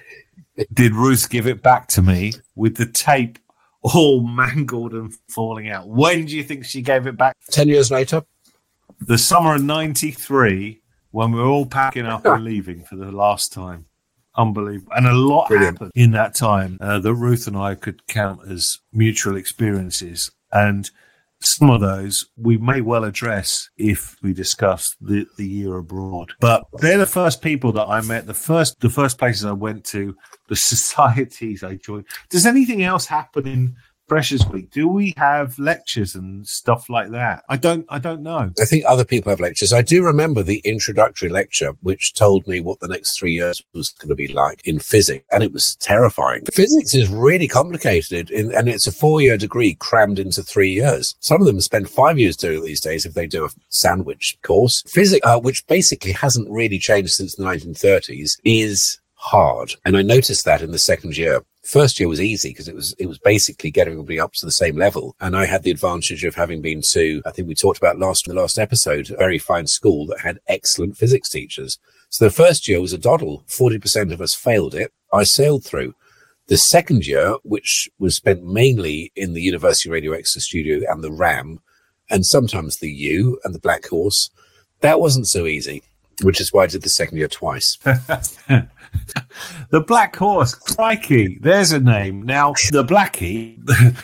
did 0.72 0.94
Ruth 0.94 1.30
give 1.30 1.46
it 1.46 1.62
back 1.62 1.88
to 1.88 2.02
me 2.02 2.32
with 2.56 2.76
the 2.76 2.86
tape 2.86 3.38
all 3.82 4.20
mangled 4.26 4.92
and 4.92 5.14
falling 5.28 5.70
out. 5.70 5.88
When 5.88 6.26
do 6.26 6.36
you 6.36 6.42
think 6.42 6.64
she 6.64 6.82
gave 6.82 7.06
it 7.06 7.16
back? 7.16 7.36
10 7.50 7.68
years 7.68 7.90
later? 7.90 8.22
The 9.00 9.18
summer 9.18 9.54
of 9.54 9.62
93, 9.62 10.80
when 11.12 11.32
we 11.32 11.38
were 11.38 11.46
all 11.46 11.66
packing 11.66 12.06
up 12.06 12.24
and 12.24 12.44
leaving 12.44 12.82
for 12.84 12.96
the 12.96 13.12
last 13.12 13.52
time. 13.52 13.86
Unbelievable. 14.38 14.92
And 14.96 15.06
a 15.06 15.12
lot 15.12 15.48
Brilliant. 15.48 15.74
happened 15.76 15.92
in 15.94 16.12
that 16.12 16.34
time 16.34 16.78
uh, 16.80 17.00
that 17.00 17.14
Ruth 17.14 17.46
and 17.48 17.56
I 17.56 17.74
could 17.74 18.06
count 18.06 18.40
as 18.48 18.78
mutual 18.92 19.36
experiences. 19.36 20.30
And 20.52 20.88
some 21.40 21.70
of 21.70 21.80
those 21.80 22.26
we 22.36 22.56
may 22.56 22.80
well 22.80 23.04
address 23.04 23.68
if 23.76 24.16
we 24.22 24.32
discuss 24.32 24.96
the, 25.00 25.26
the 25.36 25.46
year 25.46 25.76
abroad. 25.76 26.32
But 26.40 26.64
they're 26.80 26.98
the 26.98 27.06
first 27.06 27.42
people 27.42 27.72
that 27.72 27.86
I 27.86 28.00
met, 28.00 28.26
the 28.26 28.34
first 28.34 28.80
the 28.80 28.90
first 28.90 29.18
places 29.18 29.44
I 29.44 29.52
went 29.52 29.84
to, 29.86 30.16
the 30.48 30.56
societies 30.56 31.62
I 31.62 31.74
joined. 31.74 32.06
Does 32.30 32.46
anything 32.46 32.82
else 32.82 33.06
happen 33.06 33.46
in 33.46 33.76
Week? 34.08 34.70
Do 34.70 34.88
we 34.88 35.14
have 35.16 35.58
lectures 35.58 36.14
and 36.14 36.46
stuff 36.46 36.88
like 36.88 37.10
that? 37.10 37.44
I 37.48 37.56
don't. 37.56 37.84
I 37.88 37.98
don't 37.98 38.22
know. 38.22 38.50
I 38.60 38.64
think 38.64 38.84
other 38.86 39.04
people 39.04 39.30
have 39.30 39.40
lectures. 39.40 39.72
I 39.72 39.82
do 39.82 40.02
remember 40.02 40.42
the 40.42 40.60
introductory 40.64 41.28
lecture, 41.28 41.72
which 41.82 42.14
told 42.14 42.46
me 42.46 42.60
what 42.60 42.80
the 42.80 42.88
next 42.88 43.18
three 43.18 43.32
years 43.32 43.62
was 43.74 43.90
going 43.90 44.08
to 44.08 44.14
be 44.14 44.28
like 44.28 44.62
in 44.64 44.78
physics, 44.78 45.24
and 45.30 45.42
it 45.42 45.52
was 45.52 45.76
terrifying. 45.76 46.44
Physics 46.52 46.94
is 46.94 47.10
really 47.10 47.46
complicated, 47.48 48.30
in, 48.30 48.54
and 48.54 48.68
it's 48.68 48.86
a 48.86 48.92
four-year 48.92 49.36
degree 49.36 49.74
crammed 49.74 50.18
into 50.18 50.42
three 50.42 50.70
years. 50.70 51.14
Some 51.20 51.40
of 51.40 51.46
them 51.46 51.60
spend 51.60 51.90
five 51.90 52.18
years 52.18 52.36
doing 52.36 52.58
it 52.58 52.64
these 52.64 52.80
days 52.80 53.04
if 53.04 53.14
they 53.14 53.26
do 53.26 53.44
a 53.44 53.50
sandwich 53.68 54.38
course. 54.42 54.82
Physics, 54.86 55.26
uh, 55.26 55.38
which 55.38 55.66
basically 55.66 56.12
hasn't 56.12 56.50
really 56.50 56.78
changed 56.78 57.12
since 57.12 57.34
the 57.34 57.44
1930s, 57.44 58.38
is 58.44 58.98
hard. 59.18 59.74
And 59.84 59.96
I 59.96 60.02
noticed 60.02 60.44
that 60.44 60.62
in 60.62 60.70
the 60.70 60.78
second 60.78 61.16
year. 61.16 61.42
First 61.68 62.00
year 62.00 62.08
was 62.08 62.22
easy 62.22 62.48
because 62.48 62.66
it 62.66 62.74
was 62.74 62.94
it 62.98 63.04
was 63.04 63.18
basically 63.18 63.70
getting 63.70 63.92
everybody 63.92 64.18
up 64.18 64.32
to 64.32 64.46
the 64.46 64.50
same 64.50 64.78
level. 64.78 65.14
And 65.20 65.36
I 65.36 65.44
had 65.44 65.64
the 65.64 65.70
advantage 65.70 66.24
of 66.24 66.34
having 66.34 66.62
been 66.62 66.80
to, 66.92 67.20
I 67.26 67.30
think 67.30 67.46
we 67.46 67.54
talked 67.54 67.76
about 67.76 67.98
last 67.98 68.24
the 68.24 68.32
last 68.32 68.58
episode, 68.58 69.10
a 69.10 69.16
very 69.18 69.38
fine 69.38 69.66
school 69.66 70.06
that 70.06 70.20
had 70.20 70.40
excellent 70.48 70.96
physics 70.96 71.28
teachers. 71.28 71.78
So 72.08 72.24
the 72.24 72.30
first 72.30 72.68
year 72.68 72.80
was 72.80 72.94
a 72.94 72.98
doddle. 72.98 73.44
40% 73.48 74.14
of 74.14 74.22
us 74.22 74.34
failed 74.34 74.74
it. 74.74 74.94
I 75.12 75.24
sailed 75.24 75.62
through. 75.62 75.94
The 76.46 76.56
second 76.56 77.06
year, 77.06 77.34
which 77.42 77.90
was 77.98 78.16
spent 78.16 78.42
mainly 78.46 79.12
in 79.14 79.34
the 79.34 79.42
University 79.42 79.90
Radio 79.90 80.12
Exeter 80.12 80.40
studio 80.40 80.90
and 80.90 81.04
the 81.04 81.12
RAM, 81.12 81.60
and 82.08 82.24
sometimes 82.24 82.78
the 82.78 82.90
U 82.90 83.38
and 83.44 83.54
the 83.54 83.60
Black 83.60 83.88
Horse, 83.88 84.30
that 84.80 85.00
wasn't 85.00 85.26
so 85.26 85.44
easy, 85.44 85.82
which 86.22 86.40
is 86.40 86.50
why 86.50 86.62
I 86.62 86.68
did 86.68 86.80
the 86.80 86.88
second 86.88 87.18
year 87.18 87.28
twice. 87.28 87.76
the 89.70 89.80
Black 89.80 90.16
Horse, 90.16 90.54
crikey, 90.54 91.38
there's 91.40 91.72
a 91.72 91.80
name. 91.80 92.22
Now, 92.22 92.52
the 92.70 92.84
Blackie, 92.84 93.58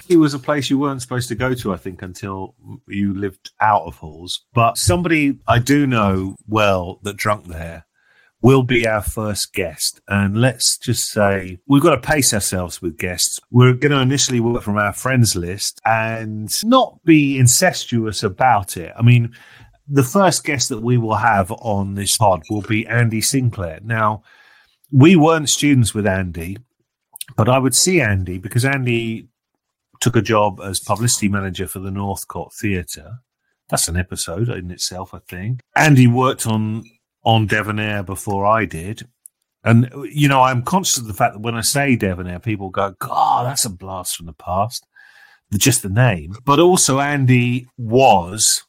it 0.09 0.17
was 0.17 0.35
a 0.35 0.39
place 0.39 0.71
you 0.71 0.79
weren't 0.79 1.03
supposed 1.03 1.29
to 1.29 1.35
go 1.35 1.55
to, 1.55 1.73
I 1.73 1.77
think, 1.77 2.03
until 2.03 2.55
you 2.89 3.15
lived 3.15 3.53
out 3.61 3.83
of 3.83 3.97
halls. 3.97 4.45
But 4.55 4.79
somebody 4.79 5.39
I 5.47 5.59
do 5.59 5.87
know 5.87 6.37
well 6.47 7.01
that 7.03 7.17
drunk 7.17 7.47
there 7.47 7.87
will 8.45 8.63
be 8.63 8.87
our 8.87 9.01
first 9.01 9.55
guest. 9.55 10.03
And 10.07 10.39
let's 10.39 10.77
just 10.77 11.09
say 11.09 11.59
we've 11.67 11.83
got 11.83 11.95
to 11.95 12.09
pace 12.09 12.35
ourselves 12.35 12.83
with 12.83 12.99
guests. 12.99 13.41
We're 13.51 13.73
going 13.73 13.93
to 13.93 14.01
initially 14.01 14.41
work 14.41 14.63
from 14.63 14.77
our 14.77 14.93
friends 14.93 15.35
list 15.35 15.81
and 15.87 16.51
not 16.63 17.03
be 17.05 17.39
incestuous 17.39 18.23
about 18.23 18.77
it. 18.77 18.93
I 18.99 19.01
mean, 19.01 19.35
the 19.89 20.03
first 20.03 20.45
guest 20.45 20.69
that 20.69 20.83
we 20.83 20.99
will 20.99 21.15
have 21.15 21.51
on 21.53 21.95
this 21.95 22.19
pod 22.19 22.43
will 22.51 22.61
be 22.61 22.87
Andy 22.87 23.23
Sinclair. 23.23 23.81
Now, 23.83 24.23
we 24.95 25.17
weren't 25.17 25.49
students 25.49 25.93
with 25.93 26.07
Andy, 26.07 26.57
but 27.37 27.49
I 27.49 27.59
would 27.59 27.75
see 27.75 28.01
Andy 28.01 28.39
because 28.39 28.65
Andy 28.65 29.27
took 30.01 30.15
a 30.15 30.23
job 30.23 30.61
as 30.63 30.79
publicity 30.79 31.29
manager 31.29 31.67
for 31.67 31.81
the 31.81 31.91
Northcote 31.91 32.53
Theatre. 32.55 33.19
That's 33.69 33.89
an 33.89 33.97
episode 33.97 34.49
in 34.49 34.71
itself, 34.71 35.13
I 35.13 35.19
think. 35.27 35.61
Andy 35.75 36.07
worked 36.07 36.47
on 36.47 36.85
on 37.25 37.49
Devonair 37.49 38.07
before 38.07 38.47
I 38.47 38.67
did. 38.67 39.03
And, 39.65 39.91
you 40.13 40.29
know, 40.29 40.43
I'm 40.43 40.63
conscious 40.63 40.99
of 40.99 41.07
the 41.07 41.15
fact 41.15 41.35
that 41.35 41.41
when 41.41 41.57
I 41.57 41.63
say 41.63 41.97
Devonair, 41.97 42.41
people 42.41 42.69
go, 42.69 42.95
God, 43.01 43.47
that's 43.47 43.65
a 43.65 43.71
blast 43.71 44.17
from 44.17 44.27
the 44.27 44.35
past. 44.35 44.87
Just 45.55 45.83
the 45.83 45.89
name. 45.89 46.37
But 46.45 46.61
also, 46.61 47.01
Andy 47.01 47.67
was 47.79 48.63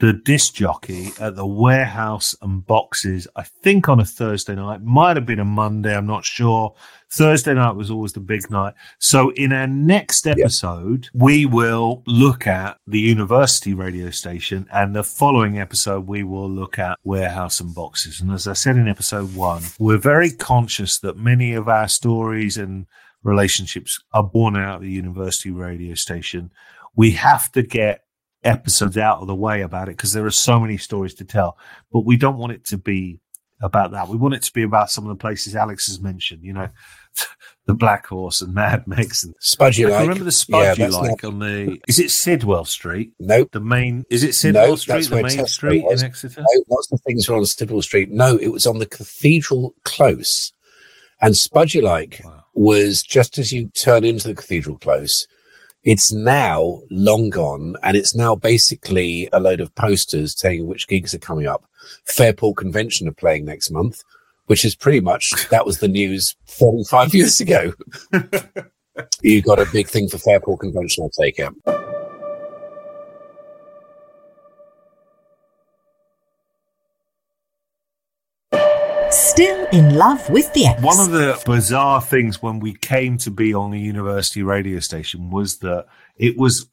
the 0.00 0.12
disc 0.12 0.54
jockey 0.54 1.10
at 1.20 1.34
the 1.34 1.46
warehouse 1.46 2.34
and 2.40 2.64
boxes, 2.64 3.26
I 3.34 3.42
think 3.42 3.88
on 3.88 3.98
a 3.98 4.04
Thursday 4.04 4.54
night, 4.54 4.82
might 4.82 5.16
have 5.16 5.26
been 5.26 5.40
a 5.40 5.44
Monday, 5.44 5.96
I'm 5.96 6.06
not 6.06 6.24
sure. 6.24 6.74
Thursday 7.10 7.54
night 7.54 7.74
was 7.74 7.90
always 7.90 8.12
the 8.12 8.20
big 8.20 8.48
night. 8.50 8.74
So 8.98 9.30
in 9.30 9.52
our 9.52 9.66
next 9.66 10.26
episode, 10.26 11.08
we 11.14 11.46
will 11.46 12.02
look 12.06 12.46
at 12.46 12.78
the 12.86 13.00
university 13.00 13.74
radio 13.74 14.10
station 14.10 14.68
and 14.72 14.94
the 14.94 15.02
following 15.02 15.58
episode, 15.58 16.06
we 16.06 16.22
will 16.22 16.48
look 16.48 16.78
at 16.78 16.98
warehouse 17.02 17.60
and 17.60 17.74
boxes. 17.74 18.20
And 18.20 18.30
as 18.30 18.46
I 18.46 18.52
said 18.52 18.76
in 18.76 18.88
episode 18.88 19.34
one, 19.34 19.62
we're 19.80 19.98
very 19.98 20.30
conscious 20.30 21.00
that 21.00 21.16
many 21.16 21.54
of 21.54 21.68
our 21.68 21.88
stories 21.88 22.56
and 22.56 22.86
relationships 23.24 24.00
are 24.12 24.22
born 24.22 24.56
out 24.56 24.76
of 24.76 24.82
the 24.82 24.90
university 24.90 25.50
radio 25.50 25.94
station. 25.94 26.52
We 26.94 27.12
have 27.12 27.50
to 27.52 27.62
get 27.62 28.04
episodes 28.44 28.96
out 28.96 29.20
of 29.20 29.26
the 29.26 29.34
way 29.34 29.62
about 29.62 29.88
it 29.88 29.96
because 29.96 30.12
there 30.12 30.26
are 30.26 30.30
so 30.30 30.60
many 30.60 30.76
stories 30.76 31.14
to 31.14 31.24
tell. 31.24 31.58
But 31.92 32.04
we 32.04 32.16
don't 32.16 32.38
want 32.38 32.52
it 32.52 32.64
to 32.66 32.78
be 32.78 33.20
about 33.60 33.90
that. 33.92 34.08
We 34.08 34.16
want 34.16 34.34
it 34.34 34.42
to 34.42 34.52
be 34.52 34.62
about 34.62 34.90
some 34.90 35.04
of 35.04 35.08
the 35.08 35.20
places 35.20 35.56
Alex 35.56 35.86
has 35.88 36.00
mentioned. 36.00 36.44
You 36.44 36.52
know, 36.52 36.68
the 37.66 37.74
Black 37.74 38.06
Horse 38.06 38.40
and 38.40 38.54
Mad 38.54 38.84
Megs 38.86 39.24
and 39.24 39.34
Spud 39.40 39.76
u 39.76 39.88
Like. 39.88 40.02
Remember 40.02 40.24
the 40.24 40.32
Spud 40.32 40.78
u 40.78 40.84
yeah, 40.84 40.90
like 40.90 41.22
not... 41.22 41.28
on 41.28 41.38
the? 41.40 41.78
Is 41.88 41.98
it 41.98 42.10
Sidwell 42.10 42.64
Street? 42.64 43.12
Nope. 43.18 43.50
The 43.52 43.60
main 43.60 44.04
is 44.10 44.22
it 44.22 44.34
Sidwell 44.34 44.68
nope, 44.68 44.78
Street? 44.78 45.08
The 45.08 45.22
main 45.22 45.46
street 45.46 45.84
was. 45.84 46.02
in 46.02 46.08
Exeter. 46.08 46.40
No, 46.40 46.62
lots 46.70 46.92
of 46.92 47.00
things 47.06 47.28
were 47.28 47.36
on 47.36 47.46
Sidwell 47.46 47.82
Street. 47.82 48.10
No, 48.10 48.36
it 48.36 48.48
was 48.48 48.66
on 48.66 48.78
the 48.78 48.86
Cathedral 48.86 49.74
Close, 49.84 50.52
and 51.20 51.36
Spud 51.36 51.74
u 51.74 51.82
Like 51.82 52.20
wow. 52.24 52.44
was 52.54 53.02
just 53.02 53.38
as 53.38 53.52
you 53.52 53.68
turn 53.68 54.04
into 54.04 54.28
the 54.28 54.34
Cathedral 54.34 54.78
Close 54.78 55.26
it's 55.84 56.12
now 56.12 56.80
long 56.90 57.30
gone, 57.30 57.76
and 57.82 57.96
it's 57.96 58.14
now 58.14 58.34
basically 58.34 59.28
a 59.32 59.40
load 59.40 59.60
of 59.60 59.74
posters 59.74 60.34
telling 60.34 60.66
which 60.66 60.88
gigs 60.88 61.14
are 61.14 61.18
coming 61.18 61.46
up. 61.46 61.64
Fairport 62.04 62.56
Convention 62.56 63.08
are 63.08 63.12
playing 63.12 63.44
next 63.44 63.70
month. 63.70 64.02
which 64.46 64.64
is 64.64 64.74
pretty 64.74 65.00
much 65.00 65.30
that 65.50 65.66
was 65.66 65.78
the 65.78 65.88
news 65.88 66.34
45 66.46 67.14
years 67.14 67.40
ago. 67.40 67.72
you 69.22 69.42
got 69.42 69.60
a 69.60 69.66
big 69.72 69.86
thing 69.86 70.08
for 70.08 70.18
Fairport 70.18 70.60
Convention, 70.60 71.04
I'll 71.04 71.10
take 71.10 71.38
it. 71.38 71.87
Still 79.38 79.68
in 79.68 79.94
love 79.94 80.28
with 80.30 80.52
the 80.52 80.66
Ex. 80.66 80.82
One 80.82 80.98
of 80.98 81.12
the 81.12 81.40
bizarre 81.46 82.02
things 82.02 82.42
when 82.42 82.58
we 82.58 82.74
came 82.74 83.16
to 83.18 83.30
be 83.30 83.54
on 83.54 83.70
the 83.70 83.78
university 83.78 84.42
radio 84.42 84.80
station 84.80 85.30
was 85.30 85.58
that 85.58 85.86
it 86.16 86.36
was 86.36 86.68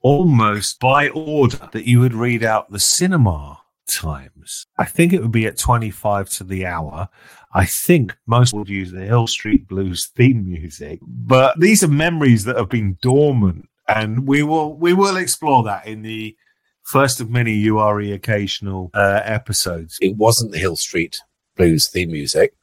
almost 0.00 0.78
by 0.78 1.08
order 1.08 1.68
that 1.72 1.88
you 1.88 1.98
would 1.98 2.14
read 2.14 2.44
out 2.44 2.70
the 2.70 2.78
cinema 2.78 3.60
times. 3.88 4.68
I 4.78 4.84
think 4.84 5.12
it 5.12 5.20
would 5.20 5.32
be 5.32 5.46
at 5.46 5.58
25 5.58 6.28
to 6.28 6.44
the 6.44 6.64
hour. 6.64 7.08
I 7.54 7.66
think 7.66 8.16
most 8.24 8.54
would 8.54 8.68
use 8.68 8.92
the 8.92 9.04
Hill 9.04 9.26
Street 9.26 9.66
Blues 9.66 10.12
theme 10.14 10.46
music, 10.46 11.00
but 11.02 11.58
these 11.58 11.82
are 11.82 11.88
memories 11.88 12.44
that 12.44 12.56
have 12.56 12.68
been 12.68 12.98
dormant 13.02 13.68
and 13.88 14.28
we 14.28 14.44
will, 14.44 14.76
we 14.76 14.92
will 14.92 15.16
explore 15.16 15.64
that 15.64 15.88
in 15.88 16.02
the 16.02 16.36
first 16.84 17.20
of 17.20 17.30
many 17.30 17.52
URE 17.52 18.14
occasional 18.14 18.92
uh, 18.94 19.22
episodes. 19.24 19.98
It 20.00 20.16
wasn't 20.16 20.52
the 20.52 20.58
Hill 20.58 20.76
Street 20.76 21.18
Blues 21.60 21.88
theme 21.88 22.10
music. 22.10 22.54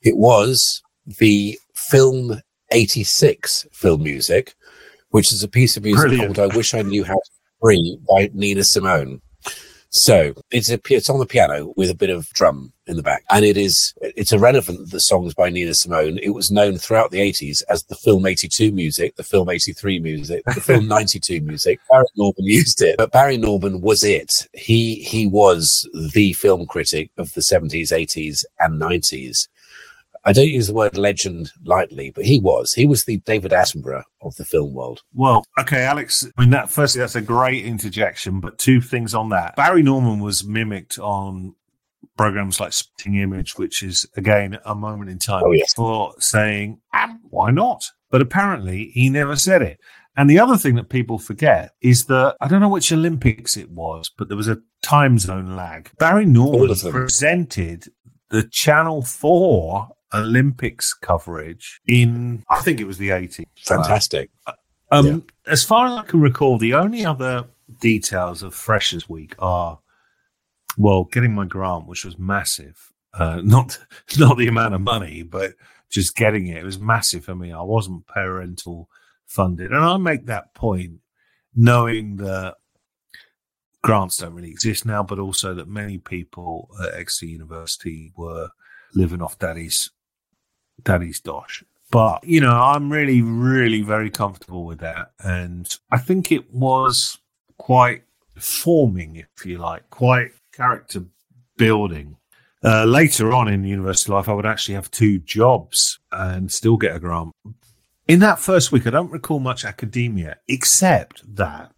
It 0.00 0.16
was 0.16 0.82
the 1.18 1.58
film 1.74 2.40
86 2.72 3.66
film 3.70 4.02
music, 4.02 4.54
which 5.10 5.30
is 5.30 5.42
a 5.42 5.48
piece 5.48 5.76
of 5.76 5.84
music 5.84 6.08
Brilliant. 6.08 6.36
called 6.36 6.50
I 6.50 6.56
Wish 6.56 6.72
I 6.72 6.80
Knew 6.80 7.04
How 7.04 7.14
to 7.14 7.30
Free 7.60 7.98
by 8.08 8.30
Nina 8.32 8.64
Simone. 8.64 9.20
So 9.90 10.34
it's 10.52 10.70
a 10.70 10.80
it's 10.88 11.10
on 11.10 11.18
the 11.18 11.26
piano 11.26 11.74
with 11.76 11.90
a 11.90 11.96
bit 11.96 12.10
of 12.10 12.28
drum 12.30 12.72
in 12.86 12.96
the 12.96 13.02
back, 13.02 13.24
and 13.28 13.44
it 13.44 13.56
is 13.56 13.92
it's 14.00 14.32
irrelevant 14.32 14.78
that 14.78 14.90
the 14.92 15.00
songs 15.00 15.34
by 15.34 15.50
Nina 15.50 15.74
Simone. 15.74 16.18
It 16.22 16.30
was 16.30 16.48
known 16.48 16.78
throughout 16.78 17.10
the 17.10 17.20
eighties 17.20 17.62
as 17.62 17.82
the 17.84 17.96
film 17.96 18.24
eighty 18.24 18.46
two 18.46 18.70
music, 18.70 19.16
the 19.16 19.24
film 19.24 19.50
eighty 19.50 19.72
three 19.72 19.98
music, 19.98 20.44
the 20.44 20.60
film 20.60 20.86
ninety 20.88 21.18
two 21.18 21.40
music. 21.40 21.80
Barry 21.90 22.06
Norman 22.16 22.44
used 22.44 22.80
it, 22.82 22.98
but 22.98 23.10
Barry 23.10 23.36
Norman 23.36 23.80
was 23.80 24.04
it. 24.04 24.32
He 24.52 25.02
he 25.02 25.26
was 25.26 25.88
the 26.12 26.34
film 26.34 26.66
critic 26.66 27.10
of 27.18 27.34
the 27.34 27.42
seventies, 27.42 27.90
eighties, 27.90 28.44
and 28.60 28.78
nineties. 28.78 29.48
I 30.24 30.32
don't 30.34 30.48
use 30.48 30.66
the 30.66 30.74
word 30.74 30.98
legend 30.98 31.50
lightly, 31.64 32.10
but 32.10 32.26
he 32.26 32.38
was. 32.40 32.72
He 32.74 32.86
was 32.86 33.04
the 33.04 33.18
David 33.18 33.52
Attenborough 33.52 34.02
of 34.20 34.36
the 34.36 34.44
film 34.44 34.74
world. 34.74 35.00
Well, 35.14 35.44
okay, 35.58 35.82
Alex. 35.84 36.26
I 36.36 36.40
mean, 36.42 36.50
that 36.50 36.70
firstly, 36.70 37.00
that's 37.00 37.16
a 37.16 37.22
great 37.22 37.64
interjection. 37.64 38.40
But 38.40 38.58
two 38.58 38.80
things 38.82 39.14
on 39.14 39.30
that: 39.30 39.56
Barry 39.56 39.82
Norman 39.82 40.20
was 40.20 40.44
mimicked 40.44 40.98
on 40.98 41.54
programs 42.18 42.60
like 42.60 42.72
Spitting 42.74 43.16
Image, 43.16 43.56
which 43.56 43.82
is 43.82 44.06
again 44.16 44.58
a 44.66 44.74
moment 44.74 45.10
in 45.10 45.18
time 45.18 45.42
Oh, 45.44 45.52
yes. 45.52 45.72
for 45.74 46.12
saying, 46.18 46.80
"Um, 46.92 47.20
"Why 47.30 47.50
not?" 47.50 47.84
But 48.10 48.20
apparently, 48.20 48.90
he 48.92 49.08
never 49.08 49.36
said 49.36 49.62
it. 49.62 49.80
And 50.16 50.28
the 50.28 50.40
other 50.40 50.58
thing 50.58 50.74
that 50.74 50.90
people 50.90 51.18
forget 51.18 51.70
is 51.80 52.04
that 52.06 52.36
I 52.42 52.48
don't 52.48 52.60
know 52.60 52.68
which 52.68 52.92
Olympics 52.92 53.56
it 53.56 53.70
was, 53.70 54.10
but 54.18 54.28
there 54.28 54.36
was 54.36 54.48
a 54.48 54.58
time 54.82 55.18
zone 55.18 55.56
lag. 55.56 55.90
Barry 55.98 56.26
Norman 56.26 56.60
All 56.60 56.70
of 56.70 56.82
them. 56.82 56.92
presented 56.92 57.84
the 58.28 58.42
Channel 58.42 59.00
Four 59.02 59.88
Olympics 60.14 60.92
coverage 60.94 61.80
in, 61.86 62.44
I 62.50 62.60
think 62.60 62.80
it 62.80 62.86
was 62.86 62.98
the 62.98 63.10
80s. 63.10 63.44
Fantastic. 63.64 64.30
Um, 64.90 65.24
As 65.46 65.64
far 65.64 65.86
as 65.86 65.92
I 65.92 66.02
can 66.02 66.20
recall, 66.20 66.58
the 66.58 66.74
only 66.74 67.04
other 67.04 67.46
details 67.80 68.42
of 68.42 68.54
Freshers 68.54 69.08
Week 69.08 69.34
are, 69.38 69.78
well, 70.76 71.04
getting 71.04 71.34
my 71.34 71.46
grant, 71.46 71.86
which 71.86 72.04
was 72.04 72.18
massive. 72.18 72.92
Uh, 73.14 73.40
not 73.44 73.78
not 74.18 74.36
the 74.36 74.48
amount 74.48 74.74
of 74.74 74.80
money, 74.80 75.22
but 75.22 75.54
just 75.90 76.16
getting 76.16 76.48
it. 76.48 76.58
It 76.58 76.64
was 76.64 76.78
massive 76.78 77.24
for 77.24 77.34
me. 77.34 77.52
I 77.52 77.62
wasn't 77.62 78.06
parental 78.06 78.88
funded, 79.26 79.72
and 79.72 79.84
I 79.84 79.96
make 79.96 80.26
that 80.26 80.54
point 80.54 81.00
knowing 81.54 82.16
that 82.16 82.56
grants 83.82 84.18
don't 84.18 84.34
really 84.34 84.50
exist 84.50 84.86
now, 84.86 85.02
but 85.02 85.18
also 85.18 85.54
that 85.54 85.68
many 85.68 85.98
people 85.98 86.68
at 86.82 86.94
Exeter 86.94 87.32
University 87.32 88.12
were 88.16 88.48
living 88.94 89.22
off 89.22 89.38
daddy's 89.38 89.90
daddy's 90.84 91.20
dosh. 91.20 91.64
But 91.90 92.22
you 92.24 92.40
know, 92.40 92.52
I'm 92.52 92.90
really, 92.92 93.20
really 93.22 93.82
very 93.82 94.10
comfortable 94.10 94.64
with 94.64 94.78
that, 94.80 95.12
and 95.18 95.68
I 95.90 95.98
think 95.98 96.30
it 96.30 96.52
was 96.52 97.18
quite 97.58 98.04
forming, 98.36 99.16
if 99.16 99.44
you 99.44 99.58
like, 99.58 99.88
quite 99.90 100.32
character 100.52 101.04
building. 101.56 102.16
Uh, 102.62 102.84
later 102.84 103.32
on 103.32 103.48
in 103.48 103.64
university 103.64 104.12
life, 104.12 104.28
I 104.28 104.34
would 104.34 104.46
actually 104.46 104.74
have 104.74 104.90
two 104.90 105.18
jobs 105.18 105.98
and 106.12 106.52
still 106.52 106.76
get 106.76 106.94
a 106.94 107.00
grant. 107.00 107.32
In 108.06 108.18
that 108.20 108.38
first 108.38 108.70
week, 108.70 108.86
I 108.86 108.90
don't 108.90 109.10
recall 109.10 109.38
much 109.38 109.64
academia, 109.64 110.36
except 110.48 111.22
that 111.36 111.72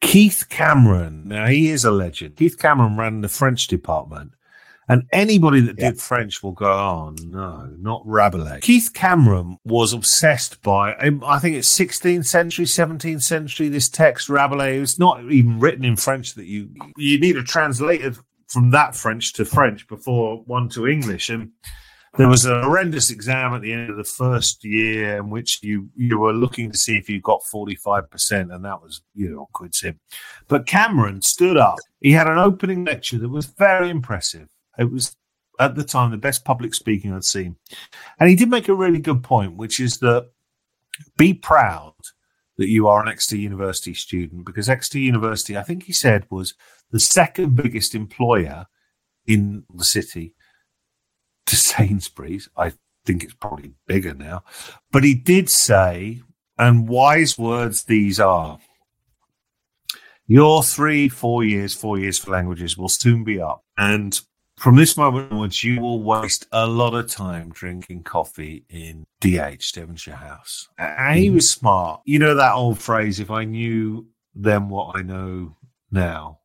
Keith 0.00 0.46
Cameron, 0.48 1.28
now 1.28 1.46
he 1.46 1.70
is 1.70 1.84
a 1.84 1.90
legend. 1.90 2.36
Keith 2.36 2.58
Cameron 2.58 2.96
ran 2.96 3.20
the 3.20 3.28
French 3.28 3.66
department. 3.66 4.32
And 4.88 5.04
anybody 5.12 5.60
that 5.60 5.78
Yeah. 5.78 5.90
did 5.90 6.00
French 6.00 6.42
will 6.42 6.52
go, 6.52 6.66
oh, 6.66 7.14
no, 7.24 7.70
not 7.78 8.02
Rabelais. 8.04 8.60
Keith 8.62 8.90
Cameron 8.92 9.58
was 9.64 9.92
obsessed 9.92 10.60
by, 10.62 10.94
um, 10.96 11.22
I 11.24 11.38
think 11.38 11.56
it's 11.56 11.68
16th 11.72 12.26
century, 12.26 12.64
17th 12.66 13.22
century, 13.22 13.68
this 13.68 13.88
text, 13.88 14.28
Rabelais. 14.28 14.80
It's 14.80 14.98
not 14.98 15.22
even 15.30 15.60
written 15.60 15.84
in 15.84 15.96
French 15.96 16.34
that 16.34 16.46
you, 16.46 16.70
you 16.96 17.20
need 17.20 17.36
a 17.36 17.44
translator 17.44 18.14
from 18.48 18.70
that 18.70 18.94
French 18.96 19.32
to 19.34 19.44
French 19.44 19.86
before 19.86 20.42
one 20.46 20.68
to 20.70 20.86
English. 20.86 21.30
And 21.30 21.52
there 22.18 22.28
was 22.28 22.44
a 22.44 22.60
horrendous 22.62 23.10
exam 23.10 23.54
at 23.54 23.62
the 23.62 23.72
end 23.72 23.88
of 23.88 23.96
the 23.96 24.04
first 24.04 24.62
year 24.64 25.16
in 25.16 25.30
which 25.30 25.60
you, 25.62 25.88
you 25.96 26.18
were 26.18 26.34
looking 26.34 26.70
to 26.70 26.76
see 26.76 26.98
if 26.98 27.08
you 27.08 27.20
got 27.20 27.40
45%, 27.44 28.54
and 28.54 28.64
that 28.64 28.82
was, 28.82 29.00
you 29.14 29.30
know, 29.30 29.48
quid 29.54 29.74
sim. 29.74 29.98
But 30.48 30.66
Cameron 30.66 31.22
stood 31.22 31.56
up. 31.56 31.78
He 32.02 32.12
had 32.12 32.26
an 32.26 32.36
opening 32.36 32.84
lecture 32.84 33.16
that 33.16 33.30
was 33.30 33.46
very 33.46 33.88
impressive. 33.88 34.48
It 34.78 34.90
was 34.90 35.16
at 35.60 35.74
the 35.74 35.84
time 35.84 36.10
the 36.10 36.16
best 36.16 36.44
public 36.44 36.74
speaking 36.74 37.12
I'd 37.12 37.24
seen. 37.24 37.56
And 38.18 38.28
he 38.28 38.36
did 38.36 38.50
make 38.50 38.68
a 38.68 38.74
really 38.74 39.00
good 39.00 39.22
point, 39.22 39.56
which 39.56 39.80
is 39.80 39.98
that 39.98 40.30
be 41.16 41.34
proud 41.34 41.94
that 42.58 42.68
you 42.68 42.88
are 42.88 43.02
an 43.02 43.08
Exeter 43.08 43.36
University 43.36 43.94
student 43.94 44.44
because 44.44 44.68
Exeter 44.68 44.98
University, 44.98 45.56
I 45.56 45.62
think 45.62 45.84
he 45.84 45.92
said, 45.92 46.26
was 46.30 46.54
the 46.90 47.00
second 47.00 47.56
biggest 47.56 47.94
employer 47.94 48.66
in 49.26 49.64
the 49.74 49.84
city 49.84 50.34
to 51.46 51.56
Sainsbury's. 51.56 52.48
I 52.56 52.72
think 53.04 53.24
it's 53.24 53.34
probably 53.34 53.72
bigger 53.86 54.14
now. 54.14 54.44
But 54.90 55.04
he 55.04 55.14
did 55.14 55.48
say, 55.48 56.22
and 56.58 56.88
wise 56.88 57.38
words 57.38 57.84
these 57.84 58.20
are 58.20 58.58
your 60.26 60.62
three, 60.62 61.08
four 61.08 61.44
years, 61.44 61.74
four 61.74 61.98
years 61.98 62.18
for 62.18 62.30
languages 62.30 62.78
will 62.78 62.88
soon 62.88 63.24
be 63.24 63.40
up. 63.40 63.64
And 63.76 64.20
from 64.62 64.76
this 64.76 64.96
moment 64.96 65.32
onwards, 65.32 65.64
you 65.64 65.80
will 65.80 66.04
waste 66.04 66.46
a 66.52 66.64
lot 66.64 66.94
of 66.94 67.08
time 67.08 67.50
drinking 67.50 68.04
coffee 68.04 68.64
in 68.68 69.04
DH, 69.20 69.72
Devonshire 69.74 70.14
House. 70.14 70.68
And 70.78 71.18
he 71.18 71.30
was 71.30 71.50
smart. 71.50 72.00
You 72.04 72.20
know 72.20 72.36
that 72.36 72.54
old 72.54 72.78
phrase, 72.78 73.18
if 73.18 73.28
I 73.28 73.42
knew 73.42 74.06
then 74.36 74.68
what 74.68 74.96
I 74.96 75.02
know 75.02 75.56
now. 75.90 76.38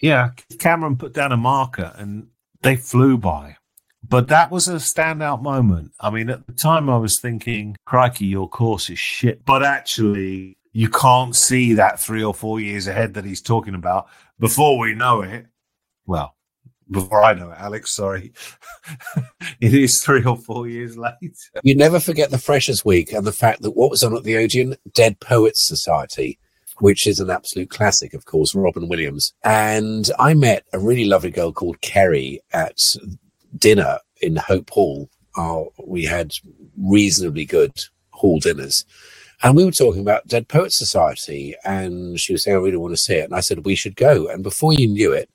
Yeah, 0.00 0.30
Cameron 0.58 0.96
put 0.96 1.12
down 1.12 1.32
a 1.32 1.36
marker 1.36 1.92
and 1.96 2.28
they 2.62 2.76
flew 2.76 3.18
by. 3.18 3.58
But 4.02 4.28
that 4.28 4.50
was 4.50 4.66
a 4.66 4.76
standout 4.76 5.42
moment. 5.42 5.92
I 6.00 6.08
mean, 6.08 6.30
at 6.30 6.46
the 6.46 6.54
time 6.54 6.88
I 6.88 6.96
was 6.96 7.20
thinking, 7.20 7.76
crikey, 7.84 8.24
your 8.24 8.48
course 8.48 8.88
is 8.88 8.98
shit. 8.98 9.44
But 9.44 9.62
actually, 9.62 10.56
you 10.72 10.88
can't 10.88 11.36
see 11.36 11.74
that 11.74 12.00
three 12.00 12.24
or 12.24 12.32
four 12.32 12.58
years 12.58 12.86
ahead 12.86 13.12
that 13.14 13.26
he's 13.26 13.42
talking 13.42 13.74
about 13.74 14.06
before 14.38 14.78
we 14.78 14.94
know 14.94 15.20
it. 15.20 15.44
Well, 16.06 16.34
before 16.90 17.22
I 17.22 17.34
know 17.34 17.50
it, 17.50 17.58
Alex, 17.58 17.92
sorry. 17.92 18.32
it 19.60 19.74
is 19.74 20.02
three 20.02 20.24
or 20.24 20.36
four 20.36 20.68
years 20.68 20.96
later. 20.96 21.32
You 21.62 21.74
never 21.74 22.00
forget 22.00 22.30
the 22.30 22.38
Freshers 22.38 22.84
Week 22.84 23.12
and 23.12 23.26
the 23.26 23.32
fact 23.32 23.62
that 23.62 23.72
what 23.72 23.90
was 23.90 24.02
on 24.02 24.16
at 24.16 24.24
the 24.24 24.36
Odeon? 24.36 24.76
Dead 24.92 25.20
Poets 25.20 25.66
Society, 25.66 26.38
which 26.78 27.06
is 27.06 27.20
an 27.20 27.30
absolute 27.30 27.70
classic, 27.70 28.14
of 28.14 28.24
course, 28.24 28.54
Robin 28.54 28.88
Williams. 28.88 29.32
And 29.44 30.10
I 30.18 30.34
met 30.34 30.64
a 30.72 30.78
really 30.78 31.04
lovely 31.04 31.30
girl 31.30 31.52
called 31.52 31.80
Kerry 31.80 32.40
at 32.52 32.80
dinner 33.56 33.98
in 34.20 34.36
Hope 34.36 34.70
Hall. 34.70 35.08
We 35.86 36.04
had 36.04 36.32
reasonably 36.76 37.44
good 37.44 37.72
hall 38.10 38.38
dinners. 38.40 38.84
And 39.42 39.56
we 39.56 39.64
were 39.64 39.70
talking 39.70 40.02
about 40.02 40.26
Dead 40.26 40.48
Poets 40.48 40.76
Society. 40.76 41.54
And 41.64 42.20
she 42.20 42.32
was 42.32 42.42
saying, 42.42 42.56
I 42.56 42.60
really 42.60 42.76
want 42.76 42.92
to 42.92 43.00
see 43.00 43.14
it. 43.14 43.24
And 43.24 43.34
I 43.34 43.40
said, 43.40 43.64
we 43.64 43.74
should 43.74 43.96
go. 43.96 44.28
And 44.28 44.42
before 44.42 44.74
you 44.74 44.86
knew 44.86 45.12
it, 45.12 45.30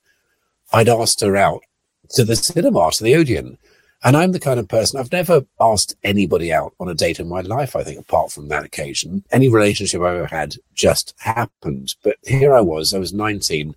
I'd 0.72 0.88
asked 0.88 1.20
her 1.20 1.36
out 1.36 1.62
to 2.10 2.24
the 2.24 2.36
cinema, 2.36 2.90
to 2.92 3.04
the 3.04 3.14
Odeon. 3.14 3.58
And 4.04 4.16
I'm 4.16 4.32
the 4.32 4.40
kind 4.40 4.60
of 4.60 4.68
person 4.68 5.00
I've 5.00 5.10
never 5.10 5.44
asked 5.58 5.96
anybody 6.04 6.52
out 6.52 6.74
on 6.78 6.88
a 6.88 6.94
date 6.94 7.18
in 7.18 7.28
my 7.28 7.40
life, 7.40 7.74
I 7.74 7.82
think, 7.82 7.98
apart 7.98 8.30
from 8.30 8.48
that 8.48 8.64
occasion. 8.64 9.24
Any 9.32 9.48
relationship 9.48 10.00
I 10.02 10.14
ever 10.14 10.26
had 10.26 10.56
just 10.74 11.14
happened. 11.18 11.94
But 12.04 12.16
here 12.24 12.54
I 12.54 12.60
was, 12.60 12.92
I 12.92 12.98
was 12.98 13.12
19, 13.12 13.74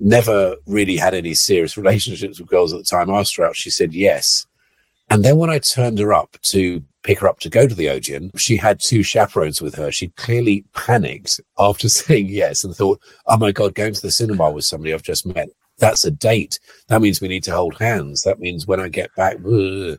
never 0.00 0.56
really 0.66 0.96
had 0.96 1.14
any 1.14 1.34
serious 1.34 1.76
relationships 1.76 2.38
with 2.38 2.48
girls 2.48 2.72
at 2.72 2.78
the 2.78 2.84
time. 2.84 3.10
I 3.10 3.18
asked 3.20 3.36
her 3.36 3.44
out, 3.44 3.56
she 3.56 3.70
said 3.70 3.92
yes. 3.92 4.46
And 5.10 5.24
then 5.24 5.36
when 5.36 5.50
I 5.50 5.58
turned 5.58 5.98
her 5.98 6.14
up 6.14 6.38
to 6.44 6.82
pick 7.02 7.20
her 7.20 7.28
up 7.28 7.40
to 7.40 7.50
go 7.50 7.68
to 7.68 7.74
the 7.74 7.90
Odeon, 7.90 8.30
she 8.36 8.56
had 8.56 8.80
two 8.80 9.02
chaperones 9.02 9.60
with 9.60 9.74
her. 9.74 9.92
She 9.92 10.08
clearly 10.08 10.64
panicked 10.74 11.40
after 11.58 11.88
saying 11.90 12.28
yes 12.28 12.64
and 12.64 12.74
thought, 12.74 13.00
oh 13.26 13.36
my 13.36 13.52
God, 13.52 13.74
going 13.74 13.94
to 13.94 14.00
the 14.00 14.10
cinema 14.10 14.50
with 14.50 14.64
somebody 14.64 14.94
I've 14.94 15.02
just 15.02 15.26
met. 15.26 15.50
That's 15.78 16.04
a 16.04 16.10
date. 16.10 16.60
That 16.88 17.00
means 17.00 17.20
we 17.20 17.28
need 17.28 17.44
to 17.44 17.54
hold 17.54 17.76
hands. 17.78 18.22
That 18.22 18.38
means 18.38 18.66
when 18.66 18.80
I 18.80 18.88
get 18.88 19.14
back. 19.16 19.36
Ugh. 19.44 19.98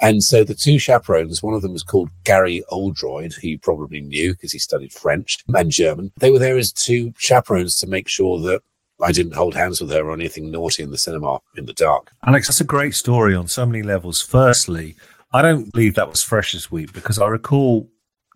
And 0.00 0.22
so 0.22 0.44
the 0.44 0.54
two 0.54 0.78
chaperones, 0.78 1.42
one 1.42 1.54
of 1.54 1.62
them 1.62 1.72
was 1.72 1.82
called 1.82 2.10
Gary 2.24 2.62
Oldroyd, 2.68 3.34
he 3.40 3.56
probably 3.56 4.00
knew 4.00 4.32
because 4.32 4.52
he 4.52 4.58
studied 4.58 4.92
French 4.92 5.38
and 5.48 5.70
German. 5.70 6.12
They 6.18 6.30
were 6.30 6.38
there 6.38 6.56
as 6.56 6.72
two 6.72 7.12
chaperones 7.18 7.78
to 7.80 7.86
make 7.86 8.08
sure 8.08 8.38
that 8.40 8.62
I 9.00 9.12
didn't 9.12 9.34
hold 9.34 9.54
hands 9.54 9.80
with 9.80 9.90
her 9.90 10.08
or 10.08 10.12
anything 10.12 10.50
naughty 10.50 10.82
in 10.82 10.90
the 10.90 10.98
cinema 10.98 11.40
in 11.56 11.66
the 11.66 11.72
dark. 11.72 12.10
Alex, 12.26 12.48
that's 12.48 12.60
a 12.60 12.64
great 12.64 12.94
story 12.94 13.34
on 13.34 13.46
so 13.46 13.64
many 13.64 13.82
levels. 13.82 14.20
Firstly, 14.20 14.96
I 15.32 15.42
don't 15.42 15.72
believe 15.72 15.94
that 15.94 16.10
was 16.10 16.22
Freshers 16.22 16.70
Week 16.70 16.92
because 16.92 17.18
I 17.18 17.26
recall 17.26 17.88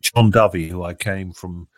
John 0.02 0.30
Dovey, 0.30 0.68
who 0.68 0.82
I 0.82 0.94
came 0.94 1.32
from 1.32 1.68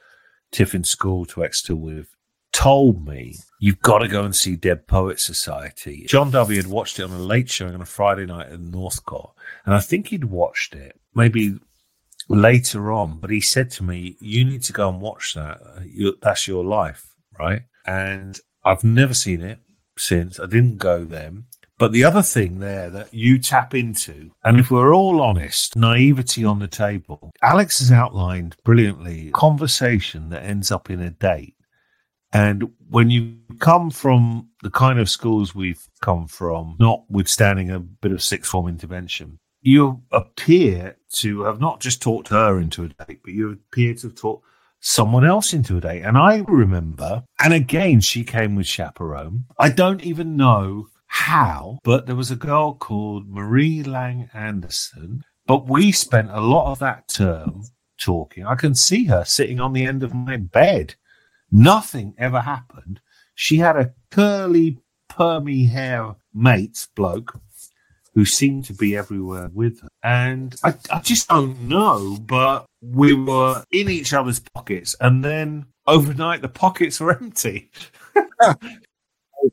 Tiffin 0.51 0.85
School 0.85 1.25
to 1.27 1.45
Exeter 1.45 1.77
with, 1.77 2.09
told 2.55 3.07
me 3.07 3.37
you've 3.59 3.81
got 3.81 3.99
to 3.99 4.09
go 4.09 4.25
and 4.25 4.35
see 4.35 4.57
Dead 4.57 4.87
Poet 4.87 5.21
Society. 5.21 6.07
John 6.09 6.31
Dovey 6.31 6.57
had 6.57 6.69
watched 6.69 6.99
it 6.99 7.03
on 7.03 7.11
a 7.11 7.19
late 7.19 7.51
showing 7.51 7.75
on 7.75 7.83
a 7.83 7.87
Friday 7.87 8.25
night 8.25 8.51
at 8.51 8.61
Northcote, 8.61 9.35
and 9.67 9.75
I 9.75 9.81
think 9.81 10.09
he'd 10.09 10.25
watched 10.25 10.75
it 10.75 10.99
maybe 11.15 11.59
later 12.29 12.91
on, 12.93 13.19
but 13.19 13.31
he 13.31 13.41
said 13.41 13.71
to 13.73 13.83
me, 13.83 14.17
"You 14.21 14.45
need 14.45 14.63
to 14.63 14.73
go 14.73 14.89
and 14.89 15.01
watch 15.01 15.35
that. 15.35 15.61
That's 16.23 16.49
your 16.49 16.65
life, 16.65 17.15
right?" 17.39 17.63
And 17.87 18.41
I've 18.65 18.85
never 18.85 19.13
seen 19.13 19.43
it 19.43 19.59
since. 19.99 20.41
I 20.41 20.47
didn't 20.47 20.79
go 20.79 21.05
then. 21.05 21.45
But 21.77 21.91
the 21.91 22.05
other 22.05 22.23
thing 22.23 22.61
there 22.61 22.89
that 22.89 23.13
you 23.13 23.39
tap 23.41 23.75
into, 23.75 24.31
and 24.45 24.61
if 24.61 24.71
we're 24.71 24.95
all 24.95 25.21
honest, 25.21 25.75
naivety 25.75 26.45
on 26.45 26.61
the 26.61 26.69
table, 26.69 27.33
Alex 27.43 27.81
has 27.81 27.91
outlined 27.91 28.57
brilliantly 28.65 29.33
conversation 29.33 30.29
that 30.29 30.45
ends 30.45 30.71
up 30.71 30.89
in 30.89 31.01
a 31.01 31.11
date. 31.11 31.57
And 32.35 32.71
when 32.91 33.11
you 33.11 33.37
come 33.61 33.91
from 33.91 34.49
the 34.63 34.71
kind 34.71 34.99
of 34.99 35.09
schools 35.09 35.55
we've 35.55 35.87
come 36.03 36.27
from, 36.27 36.77
notwithstanding 36.81 37.71
a 37.71 37.79
bit 37.79 38.11
of 38.11 38.23
sixth 38.23 38.51
form 38.51 38.67
intervention, 38.67 39.39
you 39.63 40.03
appear 40.11 40.97
to 41.13 41.45
have 41.45 41.61
not 41.61 41.81
just 41.81 42.03
talked 42.03 42.29
her 42.29 42.59
into 42.59 42.85
a 42.85 42.89
date, 42.89 43.21
but 43.23 43.33
you 43.33 43.53
appear 43.53 43.95
to 43.95 44.09
have 44.09 44.17
talked 44.17 44.45
someone 44.81 45.25
else 45.25 45.55
into 45.55 45.79
a 45.79 45.81
date. 45.81 46.03
And 46.03 46.19
I 46.19 46.45
remember, 46.49 47.23
and 47.39 47.55
again, 47.55 48.01
she 48.01 48.25
came 48.25 48.57
with 48.57 48.67
chaperone. 48.67 49.45
I 49.59 49.71
don't 49.71 50.03
even 50.03 50.37
know 50.37 50.89
how, 51.07 51.79
but 51.85 52.07
there 52.07 52.17
was 52.17 52.33
a 52.33 52.37
girl 52.37 52.75
called 52.75 53.29
Marie 53.29 53.85
Lang 53.85 54.29
Anderson. 54.35 55.23
But 55.47 55.69
we 55.69 55.93
spent 55.93 56.31
a 56.31 56.41
lot 56.41 56.73
of 56.73 56.81
that 56.81 57.07
term 57.07 57.63
talking. 57.99 58.45
I 58.45 58.57
can 58.57 58.75
see 58.75 59.05
her 59.05 59.25
sitting 59.25 59.61
on 59.61 59.73
the 59.73 59.87
end 59.87 60.03
of 60.03 60.13
my 60.13 60.37
bed. 60.37 60.97
Nothing 61.57 62.15
ever 62.19 62.41
happened. 62.41 63.01
She 63.37 63.59
had 63.59 63.77
a 63.77 63.93
curly, 64.11 64.79
permy 65.09 65.71
hair 65.71 66.17
mate 66.35 66.89
bloke 66.97 67.41
who 68.13 68.25
seemed 68.25 68.65
to 68.65 68.73
be 68.73 68.97
everywhere 68.97 69.51
with 69.55 69.81
her. 69.81 69.89
And 70.03 70.57
I, 70.65 70.75
I 70.93 70.99
just 70.99 71.29
don't 71.29 71.61
know, 71.69 72.19
but 72.21 72.67
we 72.83 73.15
were 73.15 73.63
in 73.71 73.89
each 73.89 74.13
other's 74.13 74.41
pockets. 74.41 74.97
And 75.01 75.25
then 75.25 75.67
overnight, 75.87 76.43
the 76.43 76.49
pockets 76.49 76.99
were 76.99 77.13
empty. 77.23 77.71
I'll 78.41 78.57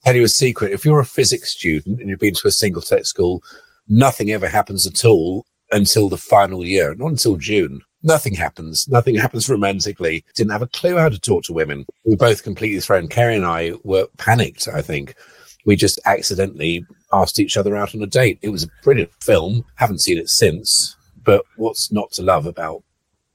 tell 0.03 0.15
you 0.15 0.23
a 0.23 0.27
secret. 0.27 0.71
If 0.71 0.83
you're 0.83 1.01
a 1.01 1.05
physics 1.05 1.51
student 1.51 1.99
and 1.99 2.09
you've 2.09 2.17
been 2.17 2.33
to 2.33 2.47
a 2.47 2.51
single 2.51 2.81
sex 2.81 3.09
school, 3.09 3.43
nothing 3.87 4.31
ever 4.31 4.49
happens 4.49 4.87
at 4.87 5.05
all 5.05 5.45
until 5.71 6.09
the 6.09 6.17
final 6.17 6.65
year, 6.65 6.95
not 6.95 7.11
until 7.11 7.35
June. 7.35 7.81
Nothing 8.03 8.33
happens. 8.33 8.87
Nothing 8.87 9.15
happens 9.15 9.49
romantically. 9.49 10.25
Didn't 10.35 10.51
have 10.51 10.61
a 10.61 10.67
clue 10.67 10.97
how 10.97 11.09
to 11.09 11.19
talk 11.19 11.43
to 11.45 11.53
women. 11.53 11.85
We 12.03 12.11
were 12.11 12.17
both 12.17 12.43
completely 12.43 12.79
thrown. 12.79 13.07
Kerry 13.07 13.35
and 13.35 13.45
I 13.45 13.73
were 13.83 14.07
panicked, 14.17 14.67
I 14.67 14.81
think. 14.81 15.15
We 15.65 15.75
just 15.75 15.99
accidentally 16.05 16.85
asked 17.13 17.39
each 17.39 17.57
other 17.57 17.75
out 17.75 17.93
on 17.93 18.01
a 18.01 18.07
date. 18.07 18.39
It 18.41 18.49
was 18.49 18.63
a 18.63 18.69
brilliant 18.83 19.11
film. 19.21 19.65
Haven't 19.75 20.01
seen 20.01 20.17
it 20.17 20.29
since. 20.29 20.95
But 21.23 21.45
what's 21.57 21.91
not 21.91 22.11
to 22.13 22.23
love 22.23 22.47
about 22.47 22.83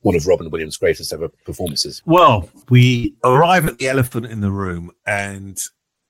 one 0.01 0.17
of 0.17 0.27
Robin 0.27 0.51
Williams' 0.51 0.77
greatest 0.77 1.13
ever 1.13 1.29
performances? 1.45 2.03
Well, 2.05 2.49
we 2.69 3.15
arrive 3.25 3.67
at 3.67 3.79
the 3.79 3.89
elephant 3.89 4.27
in 4.27 4.41
the 4.41 4.51
room, 4.51 4.93
and 5.07 5.59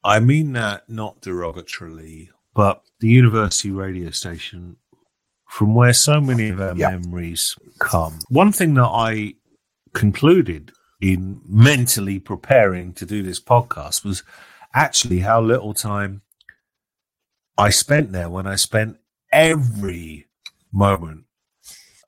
I 0.05 0.21
mean 0.21 0.53
that 0.53 0.89
not 0.89 1.21
derogatorily, 1.21 2.29
but 2.55 2.83
the 3.01 3.09
university 3.09 3.71
radio 3.71 4.11
station 4.11 4.77
from 5.47 5.75
where 5.75 5.93
so 5.93 6.21
many 6.21 6.49
of 6.49 6.61
our 6.61 6.77
Yeah. 6.77 6.91
memories 6.91 7.55
come. 7.79 8.19
One 8.29 8.53
thing 8.53 8.75
that 8.75 8.85
I 8.89 9.35
concluded 9.95 10.73
in 11.01 11.41
mentally 11.47 12.19
preparing 12.19 12.93
to 12.95 13.07
do 13.07 13.23
this 13.23 13.41
podcast 13.41 14.05
was 14.05 14.23
actually 14.75 15.21
how 15.21 15.41
little 15.41 15.73
time 15.75 16.23
I 17.59 17.71
spent 17.71 18.13
there 18.13 18.29
when 18.29 18.47
I 18.47 18.57
spent 18.57 18.99
every 19.33 20.27
moment 20.73 21.25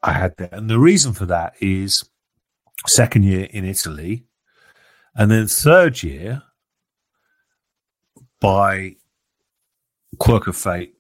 I 0.03 0.13
had 0.13 0.37
there. 0.37 0.51
And 0.53 0.69
the 0.69 0.79
reason 0.79 1.13
for 1.15 1.27
that 1.27 1.55
is 1.61 2.05
second 2.87 3.25
year 3.25 3.49
in 3.51 3.65
Italy, 3.65 4.27
and 5.15 5.31
then 5.31 5.47
third 5.49 6.03
year 6.03 6.43
by 8.41 8.97
quirk 10.19 10.47
of 10.47 10.57
fate, 10.57 10.95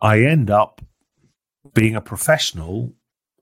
I 0.00 0.22
end 0.22 0.50
up 0.50 0.80
being 1.74 1.96
a 1.96 2.00
professional 2.00 2.92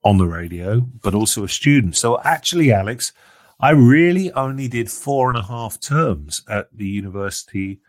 on 0.05 0.19
the 0.19 0.27
radio, 0.27 0.81
but 0.81 1.15
also 1.15 1.45
a 1.45 1.49
student. 1.49 1.97
So 1.97 2.21
actually, 2.23 2.73
Alex, 2.73 3.13
I 3.59 3.71
really 3.71 4.31
only 4.33 4.69
did 4.69 4.91
four 4.91 5.31
and 5.31 5.39
a 5.39 5.43
half 5.43 5.81
terms 5.81 6.43
at 6.49 6.69
the 6.73 6.87
university 6.87 7.81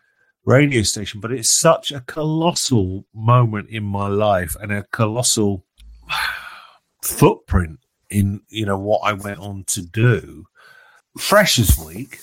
radio 0.45 0.81
station, 0.81 1.19
but 1.19 1.31
it's 1.31 1.59
such 1.59 1.91
a 1.91 2.01
colossal 2.01 3.05
moment 3.13 3.69
in 3.69 3.83
my 3.83 4.07
life 4.07 4.55
and 4.61 4.71
a 4.71 4.83
colossal 4.83 5.65
footprint 7.03 7.79
in 8.09 8.41
you 8.47 8.65
know 8.65 8.77
what 8.77 9.01
I 9.03 9.13
went 9.13 9.39
on 9.39 9.65
to 9.67 9.81
do. 9.81 10.45
Freshers 11.17 11.77
Week, 11.77 12.19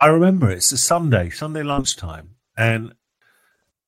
I 0.00 0.06
remember 0.06 0.50
it's 0.50 0.72
a 0.72 0.78
Sunday, 0.78 1.28
Sunday 1.30 1.62
lunchtime, 1.62 2.36
and 2.56 2.94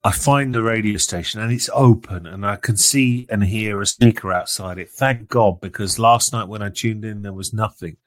I 0.02 0.12
find 0.12 0.54
the 0.54 0.62
radio 0.62 0.96
station 0.96 1.40
and 1.40 1.52
it's 1.52 1.68
open 1.74 2.26
and 2.26 2.46
I 2.46 2.56
can 2.56 2.76
see 2.78 3.26
and 3.28 3.44
hear 3.44 3.82
a 3.82 3.86
speaker 3.86 4.32
outside 4.32 4.78
it. 4.78 4.88
Thank 4.90 5.28
God, 5.28 5.60
because 5.60 5.98
last 5.98 6.32
night 6.32 6.48
when 6.48 6.62
I 6.62 6.70
tuned 6.70 7.04
in, 7.04 7.20
there 7.20 7.34
was 7.34 7.52
nothing. 7.52 7.98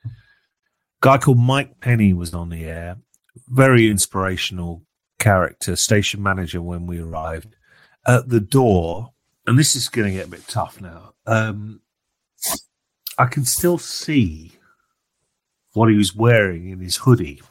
guy 1.02 1.20
called 1.20 1.38
Mike 1.38 1.80
Penny 1.82 2.14
was 2.14 2.34
on 2.34 2.50
the 2.50 2.66
air. 2.66 2.98
Very 3.48 3.90
inspirational 3.90 4.84
character, 5.20 5.76
station 5.76 6.24
manager 6.24 6.62
when 6.62 6.88
we 6.88 7.00
arrived. 7.00 7.56
At 8.08 8.28
the 8.28 8.40
door, 8.40 9.14
and 9.46 9.58
this 9.58 9.76
is 9.76 9.88
going 9.88 10.08
to 10.08 10.14
get 10.14 10.28
a 10.28 10.32
bit 10.32 10.48
tough 10.48 10.82
now. 10.82 11.14
Um, 11.28 11.82
I 13.18 13.26
can 13.28 13.46
still 13.46 13.78
see 13.78 14.54
what 15.74 15.90
he 15.90 15.96
was 15.96 16.16
wearing 16.16 16.70
in 16.70 16.80
his 16.80 16.98
hoodie. 16.98 17.42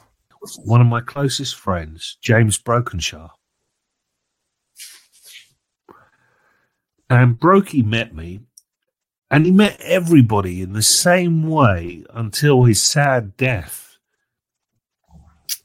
One 0.65 0.81
of 0.81 0.87
my 0.87 0.99
closest 1.01 1.55
friends, 1.55 2.17
James 2.21 2.57
Brokenshire. 2.57 3.29
And 7.13 7.39
Brokey 7.39 7.85
met 7.85 8.15
me, 8.15 8.39
and 9.29 9.45
he 9.45 9.51
met 9.51 9.79
everybody 9.81 10.63
in 10.63 10.73
the 10.73 10.81
same 10.81 11.47
way 11.47 12.03
until 12.11 12.63
his 12.63 12.81
sad 12.81 13.37
death 13.37 13.99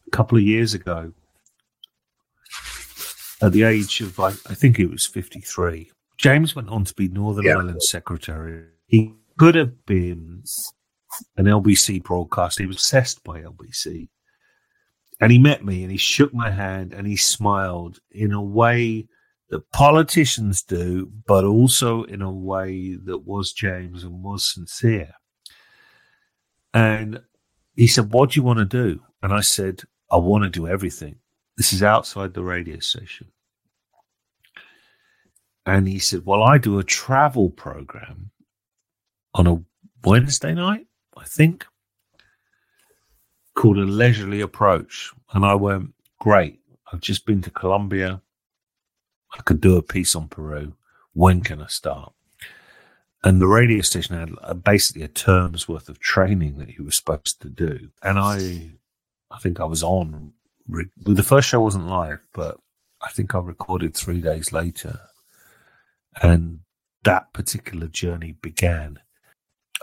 a 0.06 0.10
couple 0.10 0.36
of 0.36 0.44
years 0.44 0.74
ago 0.74 1.10
at 3.40 3.52
the 3.52 3.62
age 3.62 4.02
of, 4.02 4.20
I, 4.20 4.28
I 4.28 4.54
think 4.54 4.78
it 4.78 4.90
was 4.90 5.06
53. 5.06 5.90
James 6.18 6.54
went 6.54 6.68
on 6.68 6.84
to 6.84 6.92
be 6.94 7.08
Northern 7.08 7.46
Yeah. 7.46 7.52
Ireland 7.56 7.82
Secretary. 7.82 8.66
He 8.86 9.14
could 9.38 9.54
have 9.54 9.86
been 9.86 10.42
an 11.38 11.46
LBC 11.46 12.02
broadcaster. 12.02 12.62
He 12.62 12.66
was 12.66 12.76
obsessed 12.76 13.24
by 13.24 13.40
LBC. 13.40 14.10
And 15.22 15.32
he 15.32 15.38
met 15.38 15.64
me 15.64 15.82
and 15.82 15.90
he 15.90 15.96
shook 15.96 16.34
my 16.34 16.50
hand 16.50 16.92
and 16.92 17.06
he 17.06 17.16
smiled 17.16 18.00
in 18.10 18.32
a 18.32 18.42
way 18.42 19.08
that 19.50 19.70
politicians 19.72 20.62
do, 20.62 21.10
but 21.26 21.44
also 21.44 22.04
in 22.04 22.22
a 22.22 22.32
way 22.32 22.96
that 23.04 23.26
was 23.26 23.52
James 23.52 24.04
and 24.04 24.22
was 24.22 24.44
sincere. 24.44 25.14
And 26.74 27.20
he 27.74 27.86
said, 27.86 28.12
What 28.12 28.30
do 28.30 28.40
you 28.40 28.44
want 28.44 28.58
to 28.58 28.64
do? 28.64 29.00
And 29.22 29.32
I 29.32 29.40
said, 29.40 29.82
I 30.10 30.16
want 30.16 30.44
to 30.44 30.50
do 30.50 30.66
everything. 30.66 31.16
This 31.56 31.72
is 31.72 31.82
outside 31.82 32.34
the 32.34 32.44
radio 32.44 32.78
station. 32.78 33.28
And 35.64 35.88
he 35.88 35.98
said, 35.98 36.24
Well, 36.24 36.42
I 36.42 36.58
do 36.58 36.78
a 36.78 36.84
travel 36.84 37.50
program 37.50 38.30
on 39.34 39.46
a 39.46 39.62
Wednesday 40.04 40.54
night, 40.54 40.86
I 41.16 41.24
think, 41.24 41.66
called 43.54 43.78
A 43.78 43.82
Leisurely 43.82 44.40
Approach. 44.40 45.12
And 45.32 45.44
I 45.44 45.54
went, 45.54 45.92
Great. 46.20 46.60
I've 46.92 47.00
just 47.00 47.26
been 47.26 47.42
to 47.42 47.50
Colombia. 47.50 48.22
I 49.36 49.42
could 49.42 49.60
do 49.60 49.76
a 49.76 49.82
piece 49.82 50.14
on 50.14 50.28
Peru. 50.28 50.74
When 51.12 51.40
can 51.40 51.60
I 51.60 51.66
start? 51.66 52.12
And 53.24 53.40
the 53.40 53.48
radio 53.48 53.80
station 53.82 54.16
had 54.16 54.30
uh, 54.42 54.54
basically 54.54 55.02
a 55.02 55.08
term's 55.08 55.68
worth 55.68 55.88
of 55.88 55.98
training 55.98 56.58
that 56.58 56.70
he 56.70 56.82
was 56.82 56.96
supposed 56.96 57.40
to 57.42 57.48
do. 57.48 57.90
And 58.02 58.18
I, 58.18 58.70
I 59.30 59.38
think 59.38 59.60
I 59.60 59.64
was 59.64 59.82
on. 59.82 60.32
The 60.68 61.22
first 61.22 61.48
show 61.48 61.60
wasn't 61.60 61.88
live, 61.88 62.20
but 62.32 62.60
I 63.02 63.10
think 63.10 63.34
I 63.34 63.40
recorded 63.40 63.94
three 63.94 64.20
days 64.20 64.52
later. 64.52 65.00
And 66.22 66.60
that 67.04 67.32
particular 67.32 67.88
journey 67.88 68.36
began. 68.40 69.00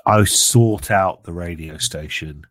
I 0.06 0.24
sought 0.26 0.92
out 0.92 1.24
the 1.24 1.34
radio 1.34 1.78
station, 1.78 2.46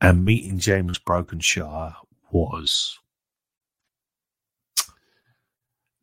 and 0.00 0.24
meeting 0.24 0.58
James 0.58 0.98
Brokenshire 0.98 1.94
was 2.30 2.98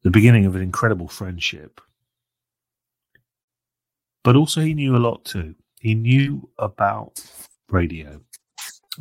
the 0.06 0.12
beginning 0.12 0.46
of 0.46 0.56
an 0.56 0.62
incredible 0.62 1.08
friendship. 1.08 1.82
But 4.24 4.36
also, 4.36 4.62
he 4.62 4.76
knew 4.76 4.96
a 4.96 5.00
lot 5.00 5.26
too. 5.26 5.56
He 5.80 5.96
knew 5.96 6.48
about 6.60 7.20
radio. 7.70 8.22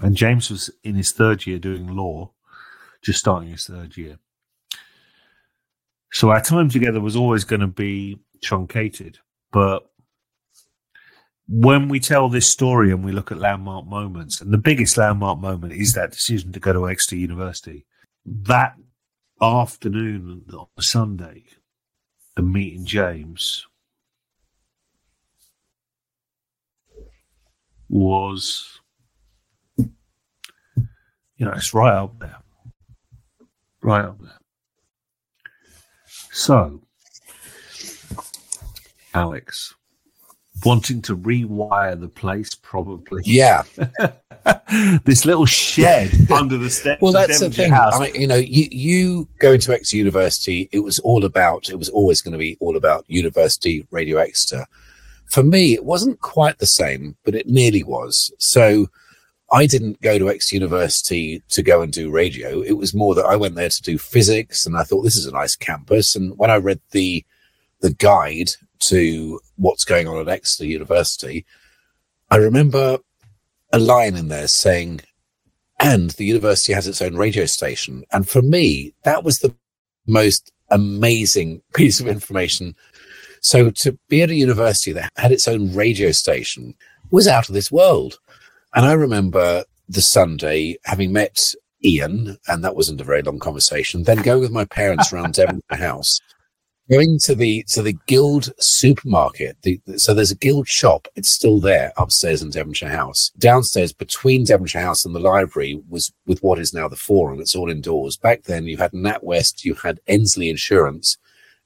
And 0.01 0.17
James 0.17 0.51
was 0.51 0.71
in 0.83 0.95
his 0.95 1.13
third 1.13 1.47
year 1.47 1.59
doing 1.59 1.89
law, 1.89 2.33
just 3.03 3.19
starting 3.19 3.51
his 3.51 3.67
third 3.67 3.99
year. 3.99 4.19
So 6.11 6.31
our 6.31 6.41
time 6.41 6.71
together 6.71 7.03
was 7.03 7.17
always 7.17 7.45
going 7.45 7.61
to 7.61 7.67
be 7.67 8.19
truncated. 8.43 9.19
But 9.53 9.87
when 11.47 11.91
we 11.91 12.01
tell 12.01 12.31
this 12.31 12.51
story 12.51 12.91
and 12.91 13.05
we 13.05 13.13
look 13.13 13.31
at 13.31 13.37
landmark 13.37 13.87
moments, 13.87 14.41
and 14.41 14.55
the 14.55 14.59
biggest 14.59 14.97
landmark 14.97 15.39
moment 15.39 15.75
is 15.75 15.93
that 15.93 16.13
decision 16.13 16.53
to 16.53 16.61
go 16.61 16.73
to 16.73 16.89
Exeter 16.89 17.17
University, 17.17 17.85
that 18.25 18.75
afternoon 19.41 20.45
on 20.53 20.67
Sunday, 20.81 21.45
the 22.37 22.43
meeting 22.43 22.85
James 22.85 23.67
was, 27.89 28.81
you 29.77 29.87
know, 31.39 31.53
it's 31.53 31.75
right 31.75 31.95
up 31.95 32.19
there. 32.19 32.39
Right 33.83 34.05
up 34.05 34.21
there. 34.21 34.39
So, 36.33 36.83
Alex, 39.13 39.75
wanting 40.65 41.03
to 41.03 41.17
rewire 41.17 41.99
the 41.99 42.09
place, 42.09 42.55
probably. 42.55 43.23
Yeah. 43.25 43.63
this 45.05 45.25
little 45.25 45.47
shed 45.47 46.11
under 46.31 46.59
the 46.59 46.71
steps. 46.71 47.01
Well, 47.01 47.13
that's 47.13 47.41
the 47.41 47.51
thing. 47.51 47.71
House. 47.71 47.95
I, 47.95 48.09
you 48.09 48.27
know, 48.27 48.37
you, 48.37 48.69
you 48.71 49.29
going 49.39 49.61
to 49.61 49.73
Exeter 49.73 49.99
University, 49.99 50.69
it 50.73 50.81
was 50.81 50.99
all 51.01 51.25
about, 51.25 51.69
it 51.69 51.79
was 51.79 51.89
always 51.89 52.21
going 52.21 52.33
to 52.33 52.39
be 52.39 52.57
all 52.61 52.77
about 52.77 53.05
University 53.09 53.87
Radio 53.91 54.19
Exeter. 54.19 54.67
For 55.27 55.43
me, 55.43 55.75
it 55.75 55.85
wasn't 55.85 56.21
quite 56.21 56.59
the 56.59 56.67
same, 56.67 57.17
but 57.25 57.35
it 57.35 57.49
nearly 57.49 57.83
was. 57.83 58.33
So 58.39 58.89
I 59.53 59.67
didn't 59.67 60.01
go 60.01 60.19
to 60.19 60.31
Exeter 60.31 60.57
University 60.57 61.43
to 61.51 61.63
go 61.63 61.83
and 61.83 61.93
do 61.93 62.11
radio. 62.11 62.61
It 62.61 62.77
was 62.77 62.95
more 62.95 63.15
that 63.15 63.27
I 63.27 63.37
went 63.37 63.55
there 63.55 63.69
to 63.69 63.83
do 63.83 63.99
physics, 63.99 64.67
and 64.67 64.77
I 64.77 64.83
thought 64.83 65.03
this 65.03 65.17
is 65.17 65.27
a 65.27 65.33
nice 65.33 65.57
campus. 65.57 66.17
And 66.17 66.37
when 66.39 66.51
I 66.51 66.57
read 66.57 66.81
the 66.91 67.25
the 67.81 67.93
guide 67.93 68.51
to 68.89 69.41
what's 69.57 69.85
going 69.85 70.09
on 70.09 70.19
at 70.19 70.29
Exeter 70.29 70.67
University, 70.67 71.45
I 72.31 72.37
remember 72.37 72.99
a 73.73 73.79
line 73.79 74.17
in 74.17 74.29
there 74.29 74.49
saying, 74.49 75.01
and 75.81 76.11
the 76.11 76.25
university 76.25 76.73
has 76.73 76.87
its 76.87 77.03
own 77.03 77.17
radio 77.17 77.47
station. 77.47 78.05
And 78.13 78.29
for 78.29 78.43
me, 78.43 78.95
that 79.05 79.25
was 79.25 79.39
the 79.39 79.55
most 80.07 80.53
amazing 80.71 81.63
piece 81.75 82.01
of 82.01 82.07
information. 82.07 82.75
So 83.41 83.71
to 83.71 83.99
be 84.09 84.23
at 84.23 84.31
a 84.31 84.35
university 84.35 84.93
that 84.93 85.13
had 85.17 85.33
its 85.33 85.47
own 85.49 85.75
radio 85.75 86.13
station 86.13 86.75
was 87.11 87.29
out 87.29 87.49
of 87.49 87.55
this 87.55 87.71
world. 87.71 88.19
And 88.75 88.87
I 88.87 88.93
remember 88.93 89.65
the 89.89 90.01
Sunday 90.01 90.77
having 90.85 91.13
met 91.13 91.39
Ian, 91.85 92.39
and 92.49 92.65
that 92.65 92.75
wasn't 92.75 93.01
a 93.01 93.05
very 93.05 93.23
long 93.23 93.39
conversation, 93.39 94.05
then 94.05 94.23
going 94.23 94.41
with 94.41 94.51
my 94.51 94.65
parents 94.65 95.13
around 95.13 95.35
Devon 95.35 95.63
House 95.71 96.19
going 96.91 97.19
to 97.23 97.35
the 97.35 97.65
to 97.69 97.83
the 97.83 97.97
Guild 98.07 98.53
supermarket. 98.59 99.57
The, 99.63 99.81
so 99.97 100.15
there's 100.15 100.31
a 100.31 100.37
Guild 100.37 100.69
shop. 100.69 101.09
It's 101.17 101.35
still 101.35 101.61
there 101.61 101.93
upstairs 101.97 102.43
in 102.43 102.51
Devonshire 102.51 102.89
House. 102.89 103.31
Downstairs, 103.39 103.93
between 103.93 104.45
Devonshire 104.45 104.83
House 104.83 105.05
and 105.05 105.15
the 105.15 105.21
library, 105.21 105.81
was 105.89 106.13
with 106.27 106.43
what 106.43 106.59
is 106.59 106.75
now 106.75 106.89
the 106.89 106.97
Forum. 106.97 107.41
It's 107.41 107.57
all 107.57 107.71
indoors. 107.71 108.17
Back 108.17 108.45
then, 108.45 108.65
you 108.65 108.77
had 108.77 108.93
NatWest, 108.93 109.65
you 109.65 109.75
had 109.75 110.01
Endsleigh 110.09 110.51
Insurance, 110.51 111.17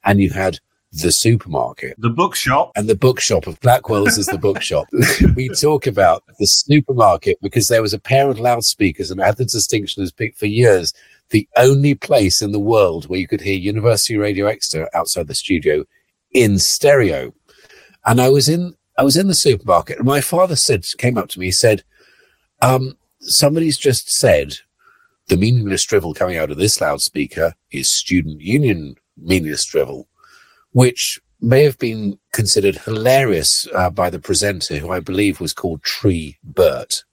and 0.03 0.19
you 0.19 0.29
had 0.29 0.59
the 0.91 1.11
supermarket, 1.11 1.93
the 1.99 2.09
bookshop, 2.09 2.71
and 2.75 2.89
the 2.89 2.95
bookshop 2.95 3.45
of 3.45 3.59
Blackwell's 3.59 4.17
is 4.17 4.25
the 4.25 4.39
bookshop. 4.39 4.87
we 5.35 5.47
talk 5.49 5.85
about 5.85 6.23
the 6.39 6.47
supermarket 6.47 7.37
because 7.43 7.67
there 7.67 7.83
was 7.83 7.93
a 7.93 7.99
pair 7.99 8.29
of 8.29 8.39
loudspeakers, 8.39 9.11
and 9.11 9.21
I 9.21 9.27
had 9.27 9.37
the 9.37 9.45
distinction 9.45 10.01
as 10.01 10.11
big 10.11 10.35
for 10.35 10.47
years 10.47 10.93
the 11.29 11.47
only 11.57 11.95
place 11.95 12.41
in 12.41 12.51
the 12.51 12.59
world 12.59 13.07
where 13.07 13.19
you 13.19 13.27
could 13.27 13.41
hear 13.41 13.57
University 13.57 14.17
Radio 14.17 14.47
Exeter 14.47 14.89
outside 14.93 15.27
the 15.27 15.35
studio 15.35 15.85
in 16.31 16.59
stereo. 16.59 17.33
And 18.05 18.19
I 18.21 18.29
was 18.29 18.49
in 18.49 18.75
I 18.97 19.03
was 19.03 19.15
in 19.15 19.27
the 19.27 19.33
supermarket 19.33 19.97
and 19.97 20.07
my 20.07 20.21
father 20.21 20.55
said 20.55 20.83
came 20.97 21.17
up 21.17 21.29
to 21.29 21.39
me, 21.39 21.47
he 21.47 21.51
said, 21.51 21.83
um, 22.61 22.97
somebody's 23.21 23.77
just 23.77 24.09
said 24.11 24.55
the 25.27 25.37
meaningless 25.37 25.85
drivel 25.85 26.13
coming 26.13 26.37
out 26.37 26.51
of 26.51 26.57
this 26.57 26.81
loudspeaker 26.81 27.53
is 27.71 27.91
student 27.91 28.41
union 28.41 28.95
meaningless 29.17 29.65
drivel, 29.65 30.07
which 30.71 31.19
may 31.41 31.63
have 31.63 31.77
been 31.77 32.17
considered 32.33 32.75
hilarious 32.75 33.67
uh, 33.73 33.89
by 33.89 34.09
the 34.09 34.19
presenter, 34.19 34.77
who 34.77 34.91
I 34.91 34.99
believe 34.99 35.39
was 35.39 35.53
called 35.53 35.83
Tree 35.83 36.37
Burt. 36.43 37.03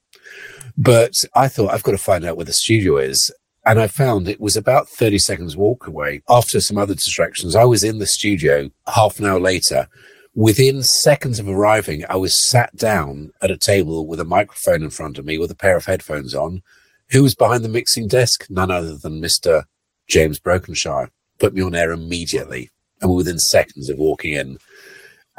But 0.76 1.24
I 1.34 1.48
thought 1.48 1.72
I've 1.72 1.82
got 1.82 1.92
to 1.92 1.98
find 1.98 2.24
out 2.24 2.36
where 2.36 2.44
the 2.44 2.52
studio 2.52 2.96
is. 2.96 3.30
And 3.66 3.80
I 3.80 3.88
found 3.88 4.28
it 4.28 4.40
was 4.40 4.56
about 4.56 4.88
30 4.88 5.18
seconds 5.18 5.56
walk 5.56 5.88
away. 5.88 6.22
After 6.28 6.60
some 6.60 6.78
other 6.78 6.94
distractions, 6.94 7.56
I 7.56 7.64
was 7.64 7.82
in 7.82 7.98
the 7.98 8.06
studio 8.06 8.70
half 8.86 9.18
an 9.18 9.26
hour 9.26 9.40
later. 9.40 9.88
Within 10.36 10.84
seconds 10.84 11.40
of 11.40 11.48
arriving, 11.48 12.04
I 12.08 12.14
was 12.14 12.48
sat 12.48 12.76
down 12.76 13.32
at 13.42 13.50
a 13.50 13.56
table 13.56 14.06
with 14.06 14.20
a 14.20 14.24
microphone 14.24 14.84
in 14.84 14.90
front 14.90 15.18
of 15.18 15.24
me 15.24 15.36
with 15.36 15.50
a 15.50 15.56
pair 15.56 15.76
of 15.76 15.86
headphones 15.86 16.32
on. 16.32 16.62
Who 17.10 17.24
was 17.24 17.34
behind 17.34 17.64
the 17.64 17.68
mixing 17.68 18.06
desk? 18.06 18.46
None 18.48 18.70
other 18.70 18.96
than 18.96 19.20
Mr. 19.20 19.64
James 20.06 20.38
Brokenshire. 20.38 21.10
Put 21.40 21.52
me 21.52 21.62
on 21.62 21.74
air 21.74 21.90
immediately 21.90 22.70
and 23.02 23.14
within 23.16 23.40
seconds 23.40 23.90
of 23.90 23.98
walking 23.98 24.34
in. 24.34 24.58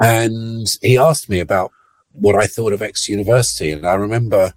And 0.00 0.66
he 0.82 0.98
asked 0.98 1.30
me 1.30 1.40
about 1.40 1.72
what 2.12 2.34
I 2.34 2.46
thought 2.46 2.74
of 2.74 2.82
Exeter 2.82 3.12
University. 3.12 3.72
And 3.72 3.86
I 3.86 3.94
remember 3.94 4.52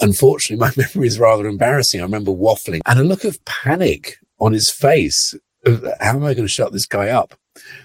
unfortunately, 0.00 0.64
my 0.66 0.72
memory 0.76 1.08
is 1.08 1.18
rather 1.18 1.46
embarrassing. 1.46 2.00
I 2.00 2.04
remember 2.04 2.30
waffling 2.30 2.80
and 2.86 2.98
a 2.98 3.04
look 3.04 3.24
of 3.24 3.44
panic 3.44 4.18
on 4.40 4.52
his 4.52 4.70
face. 4.70 5.34
How 6.00 6.16
am 6.16 6.24
I 6.24 6.34
going 6.34 6.46
to 6.46 6.48
shut 6.48 6.72
this 6.72 6.86
guy 6.86 7.08
up? 7.08 7.34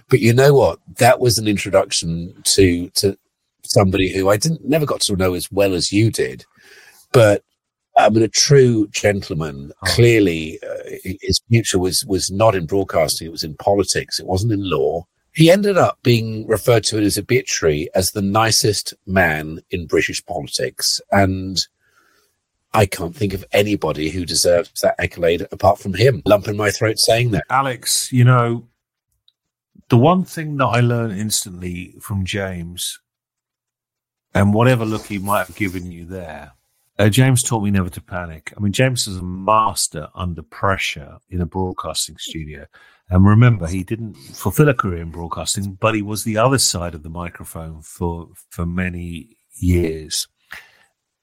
But 0.09 0.19
you 0.19 0.33
know 0.33 0.53
what? 0.53 0.79
That 0.97 1.19
was 1.19 1.37
an 1.37 1.47
introduction 1.47 2.35
to 2.43 2.89
to 2.95 3.17
somebody 3.65 4.13
who 4.13 4.29
I 4.29 4.37
didn't 4.37 4.65
never 4.65 4.85
got 4.85 5.01
to 5.01 5.15
know 5.15 5.33
as 5.33 5.51
well 5.51 5.73
as 5.73 5.91
you 5.91 6.11
did. 6.11 6.45
But 7.11 7.43
I 7.97 8.09
mean, 8.09 8.23
a 8.23 8.27
true 8.27 8.87
gentleman. 8.87 9.71
Oh. 9.83 9.87
Clearly, 9.91 10.59
uh, 10.63 11.09
his 11.21 11.41
future 11.49 11.79
was 11.79 12.05
was 12.05 12.31
not 12.31 12.55
in 12.55 12.65
broadcasting; 12.65 13.27
it 13.27 13.31
was 13.31 13.43
in 13.43 13.55
politics. 13.55 14.19
It 14.19 14.27
wasn't 14.27 14.53
in 14.53 14.69
law. 14.69 15.07
He 15.33 15.49
ended 15.49 15.77
up 15.77 15.97
being 16.03 16.45
referred 16.45 16.83
to 16.85 16.97
in 16.97 17.03
his 17.03 17.17
obituary 17.17 17.89
as 17.95 18.11
the 18.11 18.21
nicest 18.21 18.93
man 19.07 19.61
in 19.71 19.87
British 19.87 20.23
politics, 20.25 21.01
and 21.11 21.65
I 22.73 22.85
can't 22.87 23.15
think 23.15 23.33
of 23.33 23.45
anybody 23.51 24.09
who 24.09 24.25
deserves 24.25 24.81
that 24.81 24.95
accolade 24.99 25.47
apart 25.51 25.79
from 25.79 25.93
him. 25.93 26.23
Lump 26.25 26.47
in 26.47 26.57
my 26.57 26.71
throat 26.71 26.97
saying 26.97 27.31
that. 27.31 27.45
Alex, 27.49 28.11
you 28.11 28.23
know, 28.23 28.67
the 29.89 29.97
one 29.97 30.23
thing 30.23 30.57
that 30.57 30.65
I 30.65 30.79
learned 30.79 31.19
instantly 31.19 31.95
from 31.99 32.25
James, 32.25 32.99
and 34.33 34.53
whatever 34.53 34.85
look 34.85 35.05
he 35.05 35.19
might 35.19 35.45
have 35.47 35.55
given 35.55 35.91
you 35.91 36.05
there, 36.05 36.53
uh, 36.97 37.09
James 37.09 37.43
taught 37.43 37.63
me 37.63 37.69
never 37.69 37.89
to 37.89 38.01
panic. 38.01 38.53
I 38.57 38.59
mean, 38.59 38.73
James 38.73 39.07
is 39.07 39.17
a 39.17 39.23
master 39.23 40.07
under 40.15 40.41
pressure 40.41 41.17
in 41.29 41.41
a 41.41 41.45
broadcasting 41.45 42.17
studio. 42.17 42.65
And 43.09 43.25
remember, 43.25 43.67
he 43.67 43.83
didn't 43.83 44.15
fulfill 44.15 44.69
a 44.69 44.73
career 44.73 45.01
in 45.01 45.11
broadcasting, 45.11 45.73
but 45.73 45.93
he 45.93 46.01
was 46.01 46.23
the 46.23 46.37
other 46.37 46.57
side 46.57 46.95
of 46.95 47.03
the 47.03 47.09
microphone 47.09 47.81
for 47.81 48.29
for 48.49 48.65
many 48.65 49.37
years 49.55 50.27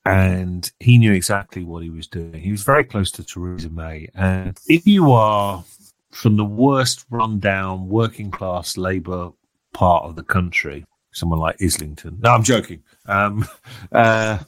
and 0.05 0.71
he 0.81 0.99
knew 0.99 1.13
exactly 1.13 1.65
what 1.65 1.83
he 1.83 1.91
was 1.91 2.07
doing. 2.07 2.35
He 2.35 2.51
was 2.51 2.63
very 2.63 2.85
close 2.85 3.11
to 3.13 3.25
Theresa 3.25 3.69
May. 3.69 4.09
And 4.15 4.59
if 4.67 4.87
you 4.87 5.13
are 5.13 5.63
from 6.11 6.37
the 6.37 6.45
worst 6.45 7.05
rundown 7.11 7.89
working 7.89 8.31
class 8.31 8.77
Labour 8.77 9.31
part 9.73 10.05
of 10.05 10.17
the 10.17 10.23
country, 10.23 10.87
someone 11.13 11.39
like 11.39 11.63
Islington, 11.63 12.19
no, 12.21 12.31
I'm 12.31 12.43
joking. 12.43 12.83
Um, 13.07 13.47
uh, 13.93 14.39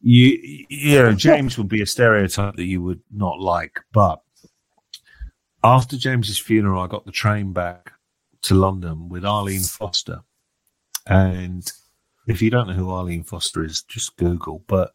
you, 0.00 0.66
you 0.68 0.98
know, 0.98 1.12
James 1.12 1.58
would 1.58 1.68
be 1.68 1.82
a 1.82 1.86
stereotype 1.86 2.56
that 2.56 2.64
you 2.64 2.82
would 2.82 3.00
not 3.12 3.40
like, 3.40 3.80
but 3.92 4.22
after 5.64 5.96
James's 5.96 6.38
funeral, 6.38 6.82
I 6.82 6.86
got 6.86 7.06
the 7.06 7.12
train 7.12 7.52
back 7.52 7.92
to 8.42 8.54
London 8.54 9.08
with 9.08 9.24
Arlene 9.24 9.62
Foster. 9.62 10.20
And 11.06 11.70
if 12.26 12.40
you 12.40 12.50
don't 12.50 12.68
know 12.68 12.74
who 12.74 12.90
Arlene 12.90 13.24
Foster 13.24 13.64
is, 13.64 13.82
just 13.82 14.16
Google. 14.16 14.64
But 14.66 14.92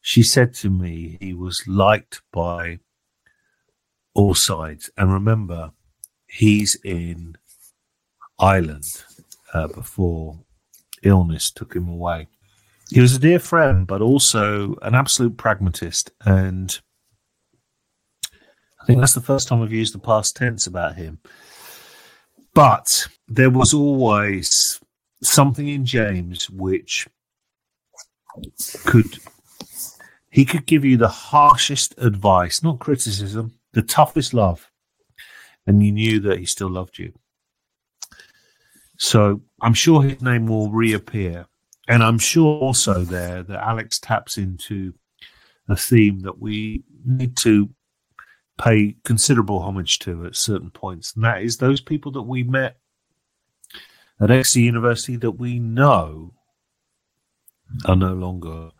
she 0.00 0.22
said 0.22 0.54
to 0.54 0.70
me 0.70 1.18
he 1.20 1.34
was 1.34 1.66
liked 1.66 2.22
by 2.32 2.78
all 4.14 4.34
sides. 4.34 4.90
And 4.96 5.12
remember, 5.12 5.72
he's 6.26 6.76
in 6.84 7.36
Ireland 8.38 8.84
uh, 9.52 9.68
before 9.68 10.40
illness 11.02 11.50
took 11.50 11.74
him 11.74 11.88
away. 11.88 12.28
He 12.90 13.00
was 13.00 13.14
a 13.14 13.20
dear 13.20 13.38
friend, 13.38 13.86
but 13.86 14.02
also 14.02 14.74
an 14.82 14.94
absolute 14.94 15.36
pragmatist. 15.36 16.10
And 16.22 16.78
I 18.80 18.86
think 18.86 19.00
that's 19.00 19.14
the 19.14 19.20
first 19.20 19.48
time 19.48 19.62
I've 19.62 19.72
used 19.72 19.94
the 19.94 19.98
past 19.98 20.36
tense 20.36 20.66
about 20.66 20.96
him. 20.96 21.20
But 22.52 23.06
there 23.28 23.50
was 23.50 23.72
always 23.72 24.79
something 25.22 25.68
in 25.68 25.84
James 25.84 26.48
which 26.50 27.08
could 28.84 29.18
he 30.30 30.44
could 30.44 30.66
give 30.66 30.84
you 30.84 30.96
the 30.96 31.08
harshest 31.08 31.94
advice, 31.98 32.62
not 32.62 32.78
criticism, 32.78 33.52
the 33.72 33.82
toughest 33.82 34.32
love, 34.32 34.70
and 35.66 35.82
you 35.82 35.92
knew 35.92 36.20
that 36.20 36.38
he 36.38 36.46
still 36.46 36.70
loved 36.70 36.98
you. 36.98 37.12
So 38.98 39.40
I'm 39.60 39.74
sure 39.74 40.02
his 40.02 40.22
name 40.22 40.46
will 40.46 40.70
reappear. 40.70 41.46
And 41.88 42.04
I'm 42.04 42.18
sure 42.18 42.60
also 42.60 43.02
there 43.02 43.42
that 43.42 43.64
Alex 43.64 43.98
taps 43.98 44.38
into 44.38 44.94
a 45.68 45.74
theme 45.74 46.20
that 46.20 46.38
we 46.38 46.84
need 47.04 47.36
to 47.38 47.70
pay 48.60 48.96
considerable 49.04 49.60
homage 49.60 49.98
to 50.00 50.26
at 50.26 50.36
certain 50.36 50.70
points. 50.70 51.14
And 51.14 51.24
that 51.24 51.42
is 51.42 51.56
those 51.56 51.80
people 51.80 52.12
that 52.12 52.22
we 52.22 52.42
met 52.42 52.76
at 54.20 54.30
Exeter 54.30 54.60
University 54.60 55.16
that 55.16 55.32
we 55.32 55.58
know 55.58 56.32
are 57.86 57.96
no 57.96 58.12
longer 58.12 58.70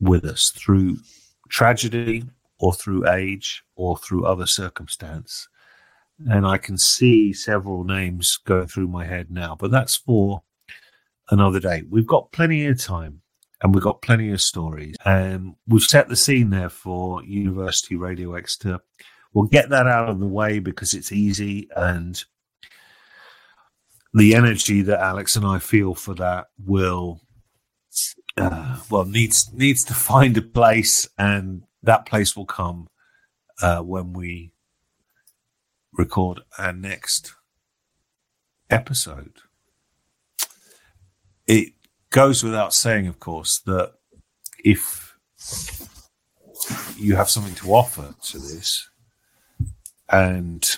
with 0.00 0.24
us 0.24 0.50
through 0.50 0.96
tragedy 1.48 2.24
or 2.58 2.72
through 2.72 3.08
age 3.08 3.62
or 3.76 3.96
through 3.96 4.26
other 4.26 4.46
circumstance. 4.46 5.48
And 6.28 6.46
I 6.46 6.58
can 6.58 6.78
see 6.78 7.32
several 7.32 7.84
names 7.84 8.38
going 8.44 8.68
through 8.68 8.88
my 8.88 9.04
head 9.04 9.30
now, 9.30 9.56
but 9.58 9.70
that's 9.70 9.96
for 9.96 10.42
another 11.30 11.60
day. 11.60 11.82
We've 11.88 12.06
got 12.06 12.32
plenty 12.32 12.66
of 12.66 12.80
time 12.80 13.22
and 13.62 13.74
we've 13.74 13.82
got 13.82 14.02
plenty 14.02 14.30
of 14.30 14.40
stories. 14.40 14.96
And 15.04 15.54
we've 15.68 15.82
set 15.82 16.08
the 16.08 16.16
scene 16.16 16.50
there 16.50 16.68
for 16.68 17.22
University 17.24 17.96
Radio 17.96 18.34
Exeter. 18.34 18.80
We'll 19.32 19.46
get 19.46 19.70
that 19.70 19.86
out 19.86 20.08
of 20.08 20.20
the 20.20 20.26
way 20.26 20.58
because 20.58 20.94
it's 20.94 21.12
easy 21.12 21.68
and 21.76 22.22
the 24.14 24.34
energy 24.34 24.82
that 24.82 25.00
Alex 25.00 25.36
and 25.36 25.46
I 25.46 25.58
feel 25.58 25.94
for 25.94 26.14
that 26.14 26.46
will 26.64 27.20
uh, 28.36 28.78
well 28.90 29.04
needs 29.04 29.52
needs 29.52 29.84
to 29.84 29.94
find 29.94 30.36
a 30.36 30.42
place 30.42 31.08
and 31.18 31.62
that 31.82 32.06
place 32.06 32.36
will 32.36 32.46
come 32.46 32.88
uh, 33.60 33.80
when 33.80 34.12
we 34.12 34.52
record 35.92 36.40
our 36.58 36.72
next 36.72 37.34
episode. 38.70 39.34
It 41.46 41.72
goes 42.10 42.42
without 42.42 42.72
saying, 42.72 43.08
of 43.08 43.18
course, 43.18 43.60
that 43.66 43.92
if 44.64 45.14
you 46.96 47.16
have 47.16 47.28
something 47.28 47.54
to 47.56 47.74
offer 47.74 48.14
to 48.22 48.38
this, 48.38 48.88
and 50.08 50.76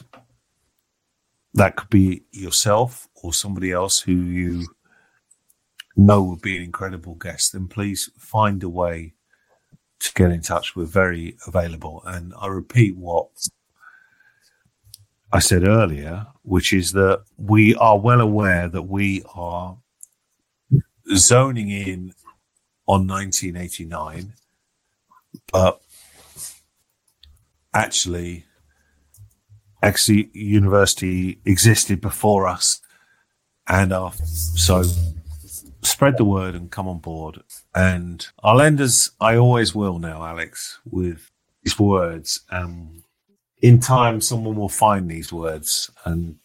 that 1.52 1.76
could 1.76 1.90
be 1.90 2.24
yourself 2.32 3.08
or 3.24 3.32
somebody 3.32 3.72
else 3.72 4.00
who 4.00 4.12
you 4.12 4.66
know 5.96 6.22
would 6.22 6.42
be 6.42 6.58
an 6.58 6.62
incredible 6.62 7.14
guest, 7.14 7.54
then 7.54 7.66
please 7.66 8.10
find 8.18 8.62
a 8.62 8.68
way 8.68 9.14
to 10.00 10.12
get 10.12 10.30
in 10.30 10.42
touch. 10.42 10.76
We're 10.76 10.84
very 10.84 11.36
available. 11.46 12.02
And 12.04 12.34
I 12.38 12.48
repeat 12.48 12.96
what 12.96 13.28
I 15.32 15.38
said 15.38 15.66
earlier, 15.66 16.26
which 16.42 16.74
is 16.74 16.92
that 16.92 17.24
we 17.38 17.74
are 17.76 17.98
well 17.98 18.20
aware 18.20 18.68
that 18.68 18.82
we 18.82 19.24
are 19.34 19.78
zoning 21.14 21.70
in 21.70 22.12
on 22.86 23.06
1989, 23.06 24.34
but 25.50 25.80
actually, 27.72 28.44
Exeter 29.82 30.28
University 30.34 31.40
existed 31.46 32.02
before 32.02 32.46
us, 32.46 32.80
and 33.66 33.92
our, 33.92 34.12
so 34.12 34.82
spread 35.82 36.16
the 36.16 36.24
word 36.24 36.54
and 36.54 36.70
come 36.70 36.88
on 36.88 36.98
board. 36.98 37.42
And 37.74 38.26
I'll 38.42 38.60
end 38.60 38.80
as 38.80 39.10
I 39.20 39.36
always 39.36 39.74
will 39.74 39.98
now, 39.98 40.24
Alex, 40.24 40.78
with 40.84 41.30
these 41.62 41.78
words. 41.78 42.40
Um, 42.50 43.04
in 43.62 43.80
time, 43.80 44.20
someone 44.20 44.56
will 44.56 44.68
find 44.68 45.10
these 45.10 45.32
words 45.32 45.90
and 46.04 46.36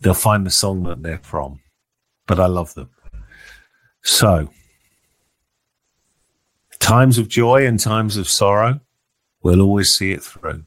they'll 0.00 0.14
find 0.14 0.46
the 0.46 0.50
song 0.50 0.84
that 0.84 1.02
they're 1.02 1.18
from. 1.18 1.60
But 2.26 2.40
I 2.40 2.46
love 2.46 2.74
them. 2.74 2.90
So, 4.02 4.50
times 6.78 7.18
of 7.18 7.28
joy 7.28 7.66
and 7.66 7.80
times 7.80 8.16
of 8.16 8.28
sorrow, 8.28 8.80
we'll 9.42 9.60
always 9.60 9.92
see 9.92 10.12
it 10.12 10.22
through. 10.22 10.64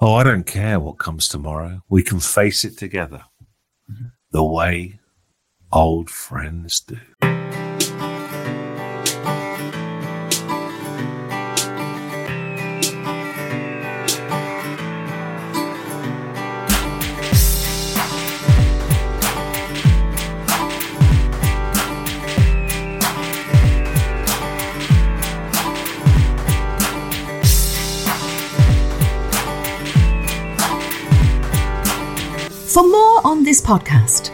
Oh, 0.00 0.14
I 0.14 0.22
don't 0.22 0.46
care 0.46 0.78
what 0.78 0.98
comes 0.98 1.28
tomorrow. 1.28 1.82
We 1.88 2.02
can 2.02 2.20
face 2.20 2.64
it 2.64 2.76
together 2.76 3.24
the 4.34 4.42
way 4.42 4.98
old 5.70 6.10
friends 6.10 6.80
do. 6.80 6.98
Podcast, 33.64 34.28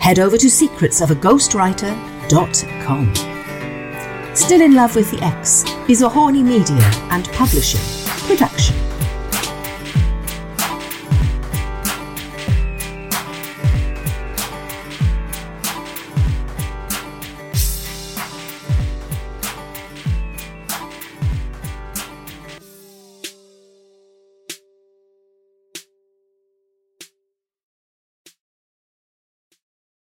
head 0.00 0.18
over 0.18 0.38
to 0.38 0.46
secretsofaghostwriter.com. 0.46 3.14
Still 4.34 4.62
in 4.62 4.74
Love 4.74 4.96
with 4.96 5.10
the 5.10 5.22
Ex 5.22 5.64
is 5.88 6.00
a 6.02 6.08
horny 6.08 6.42
media 6.42 6.80
and 7.10 7.28
publishing 7.32 7.80
production. 8.26 8.74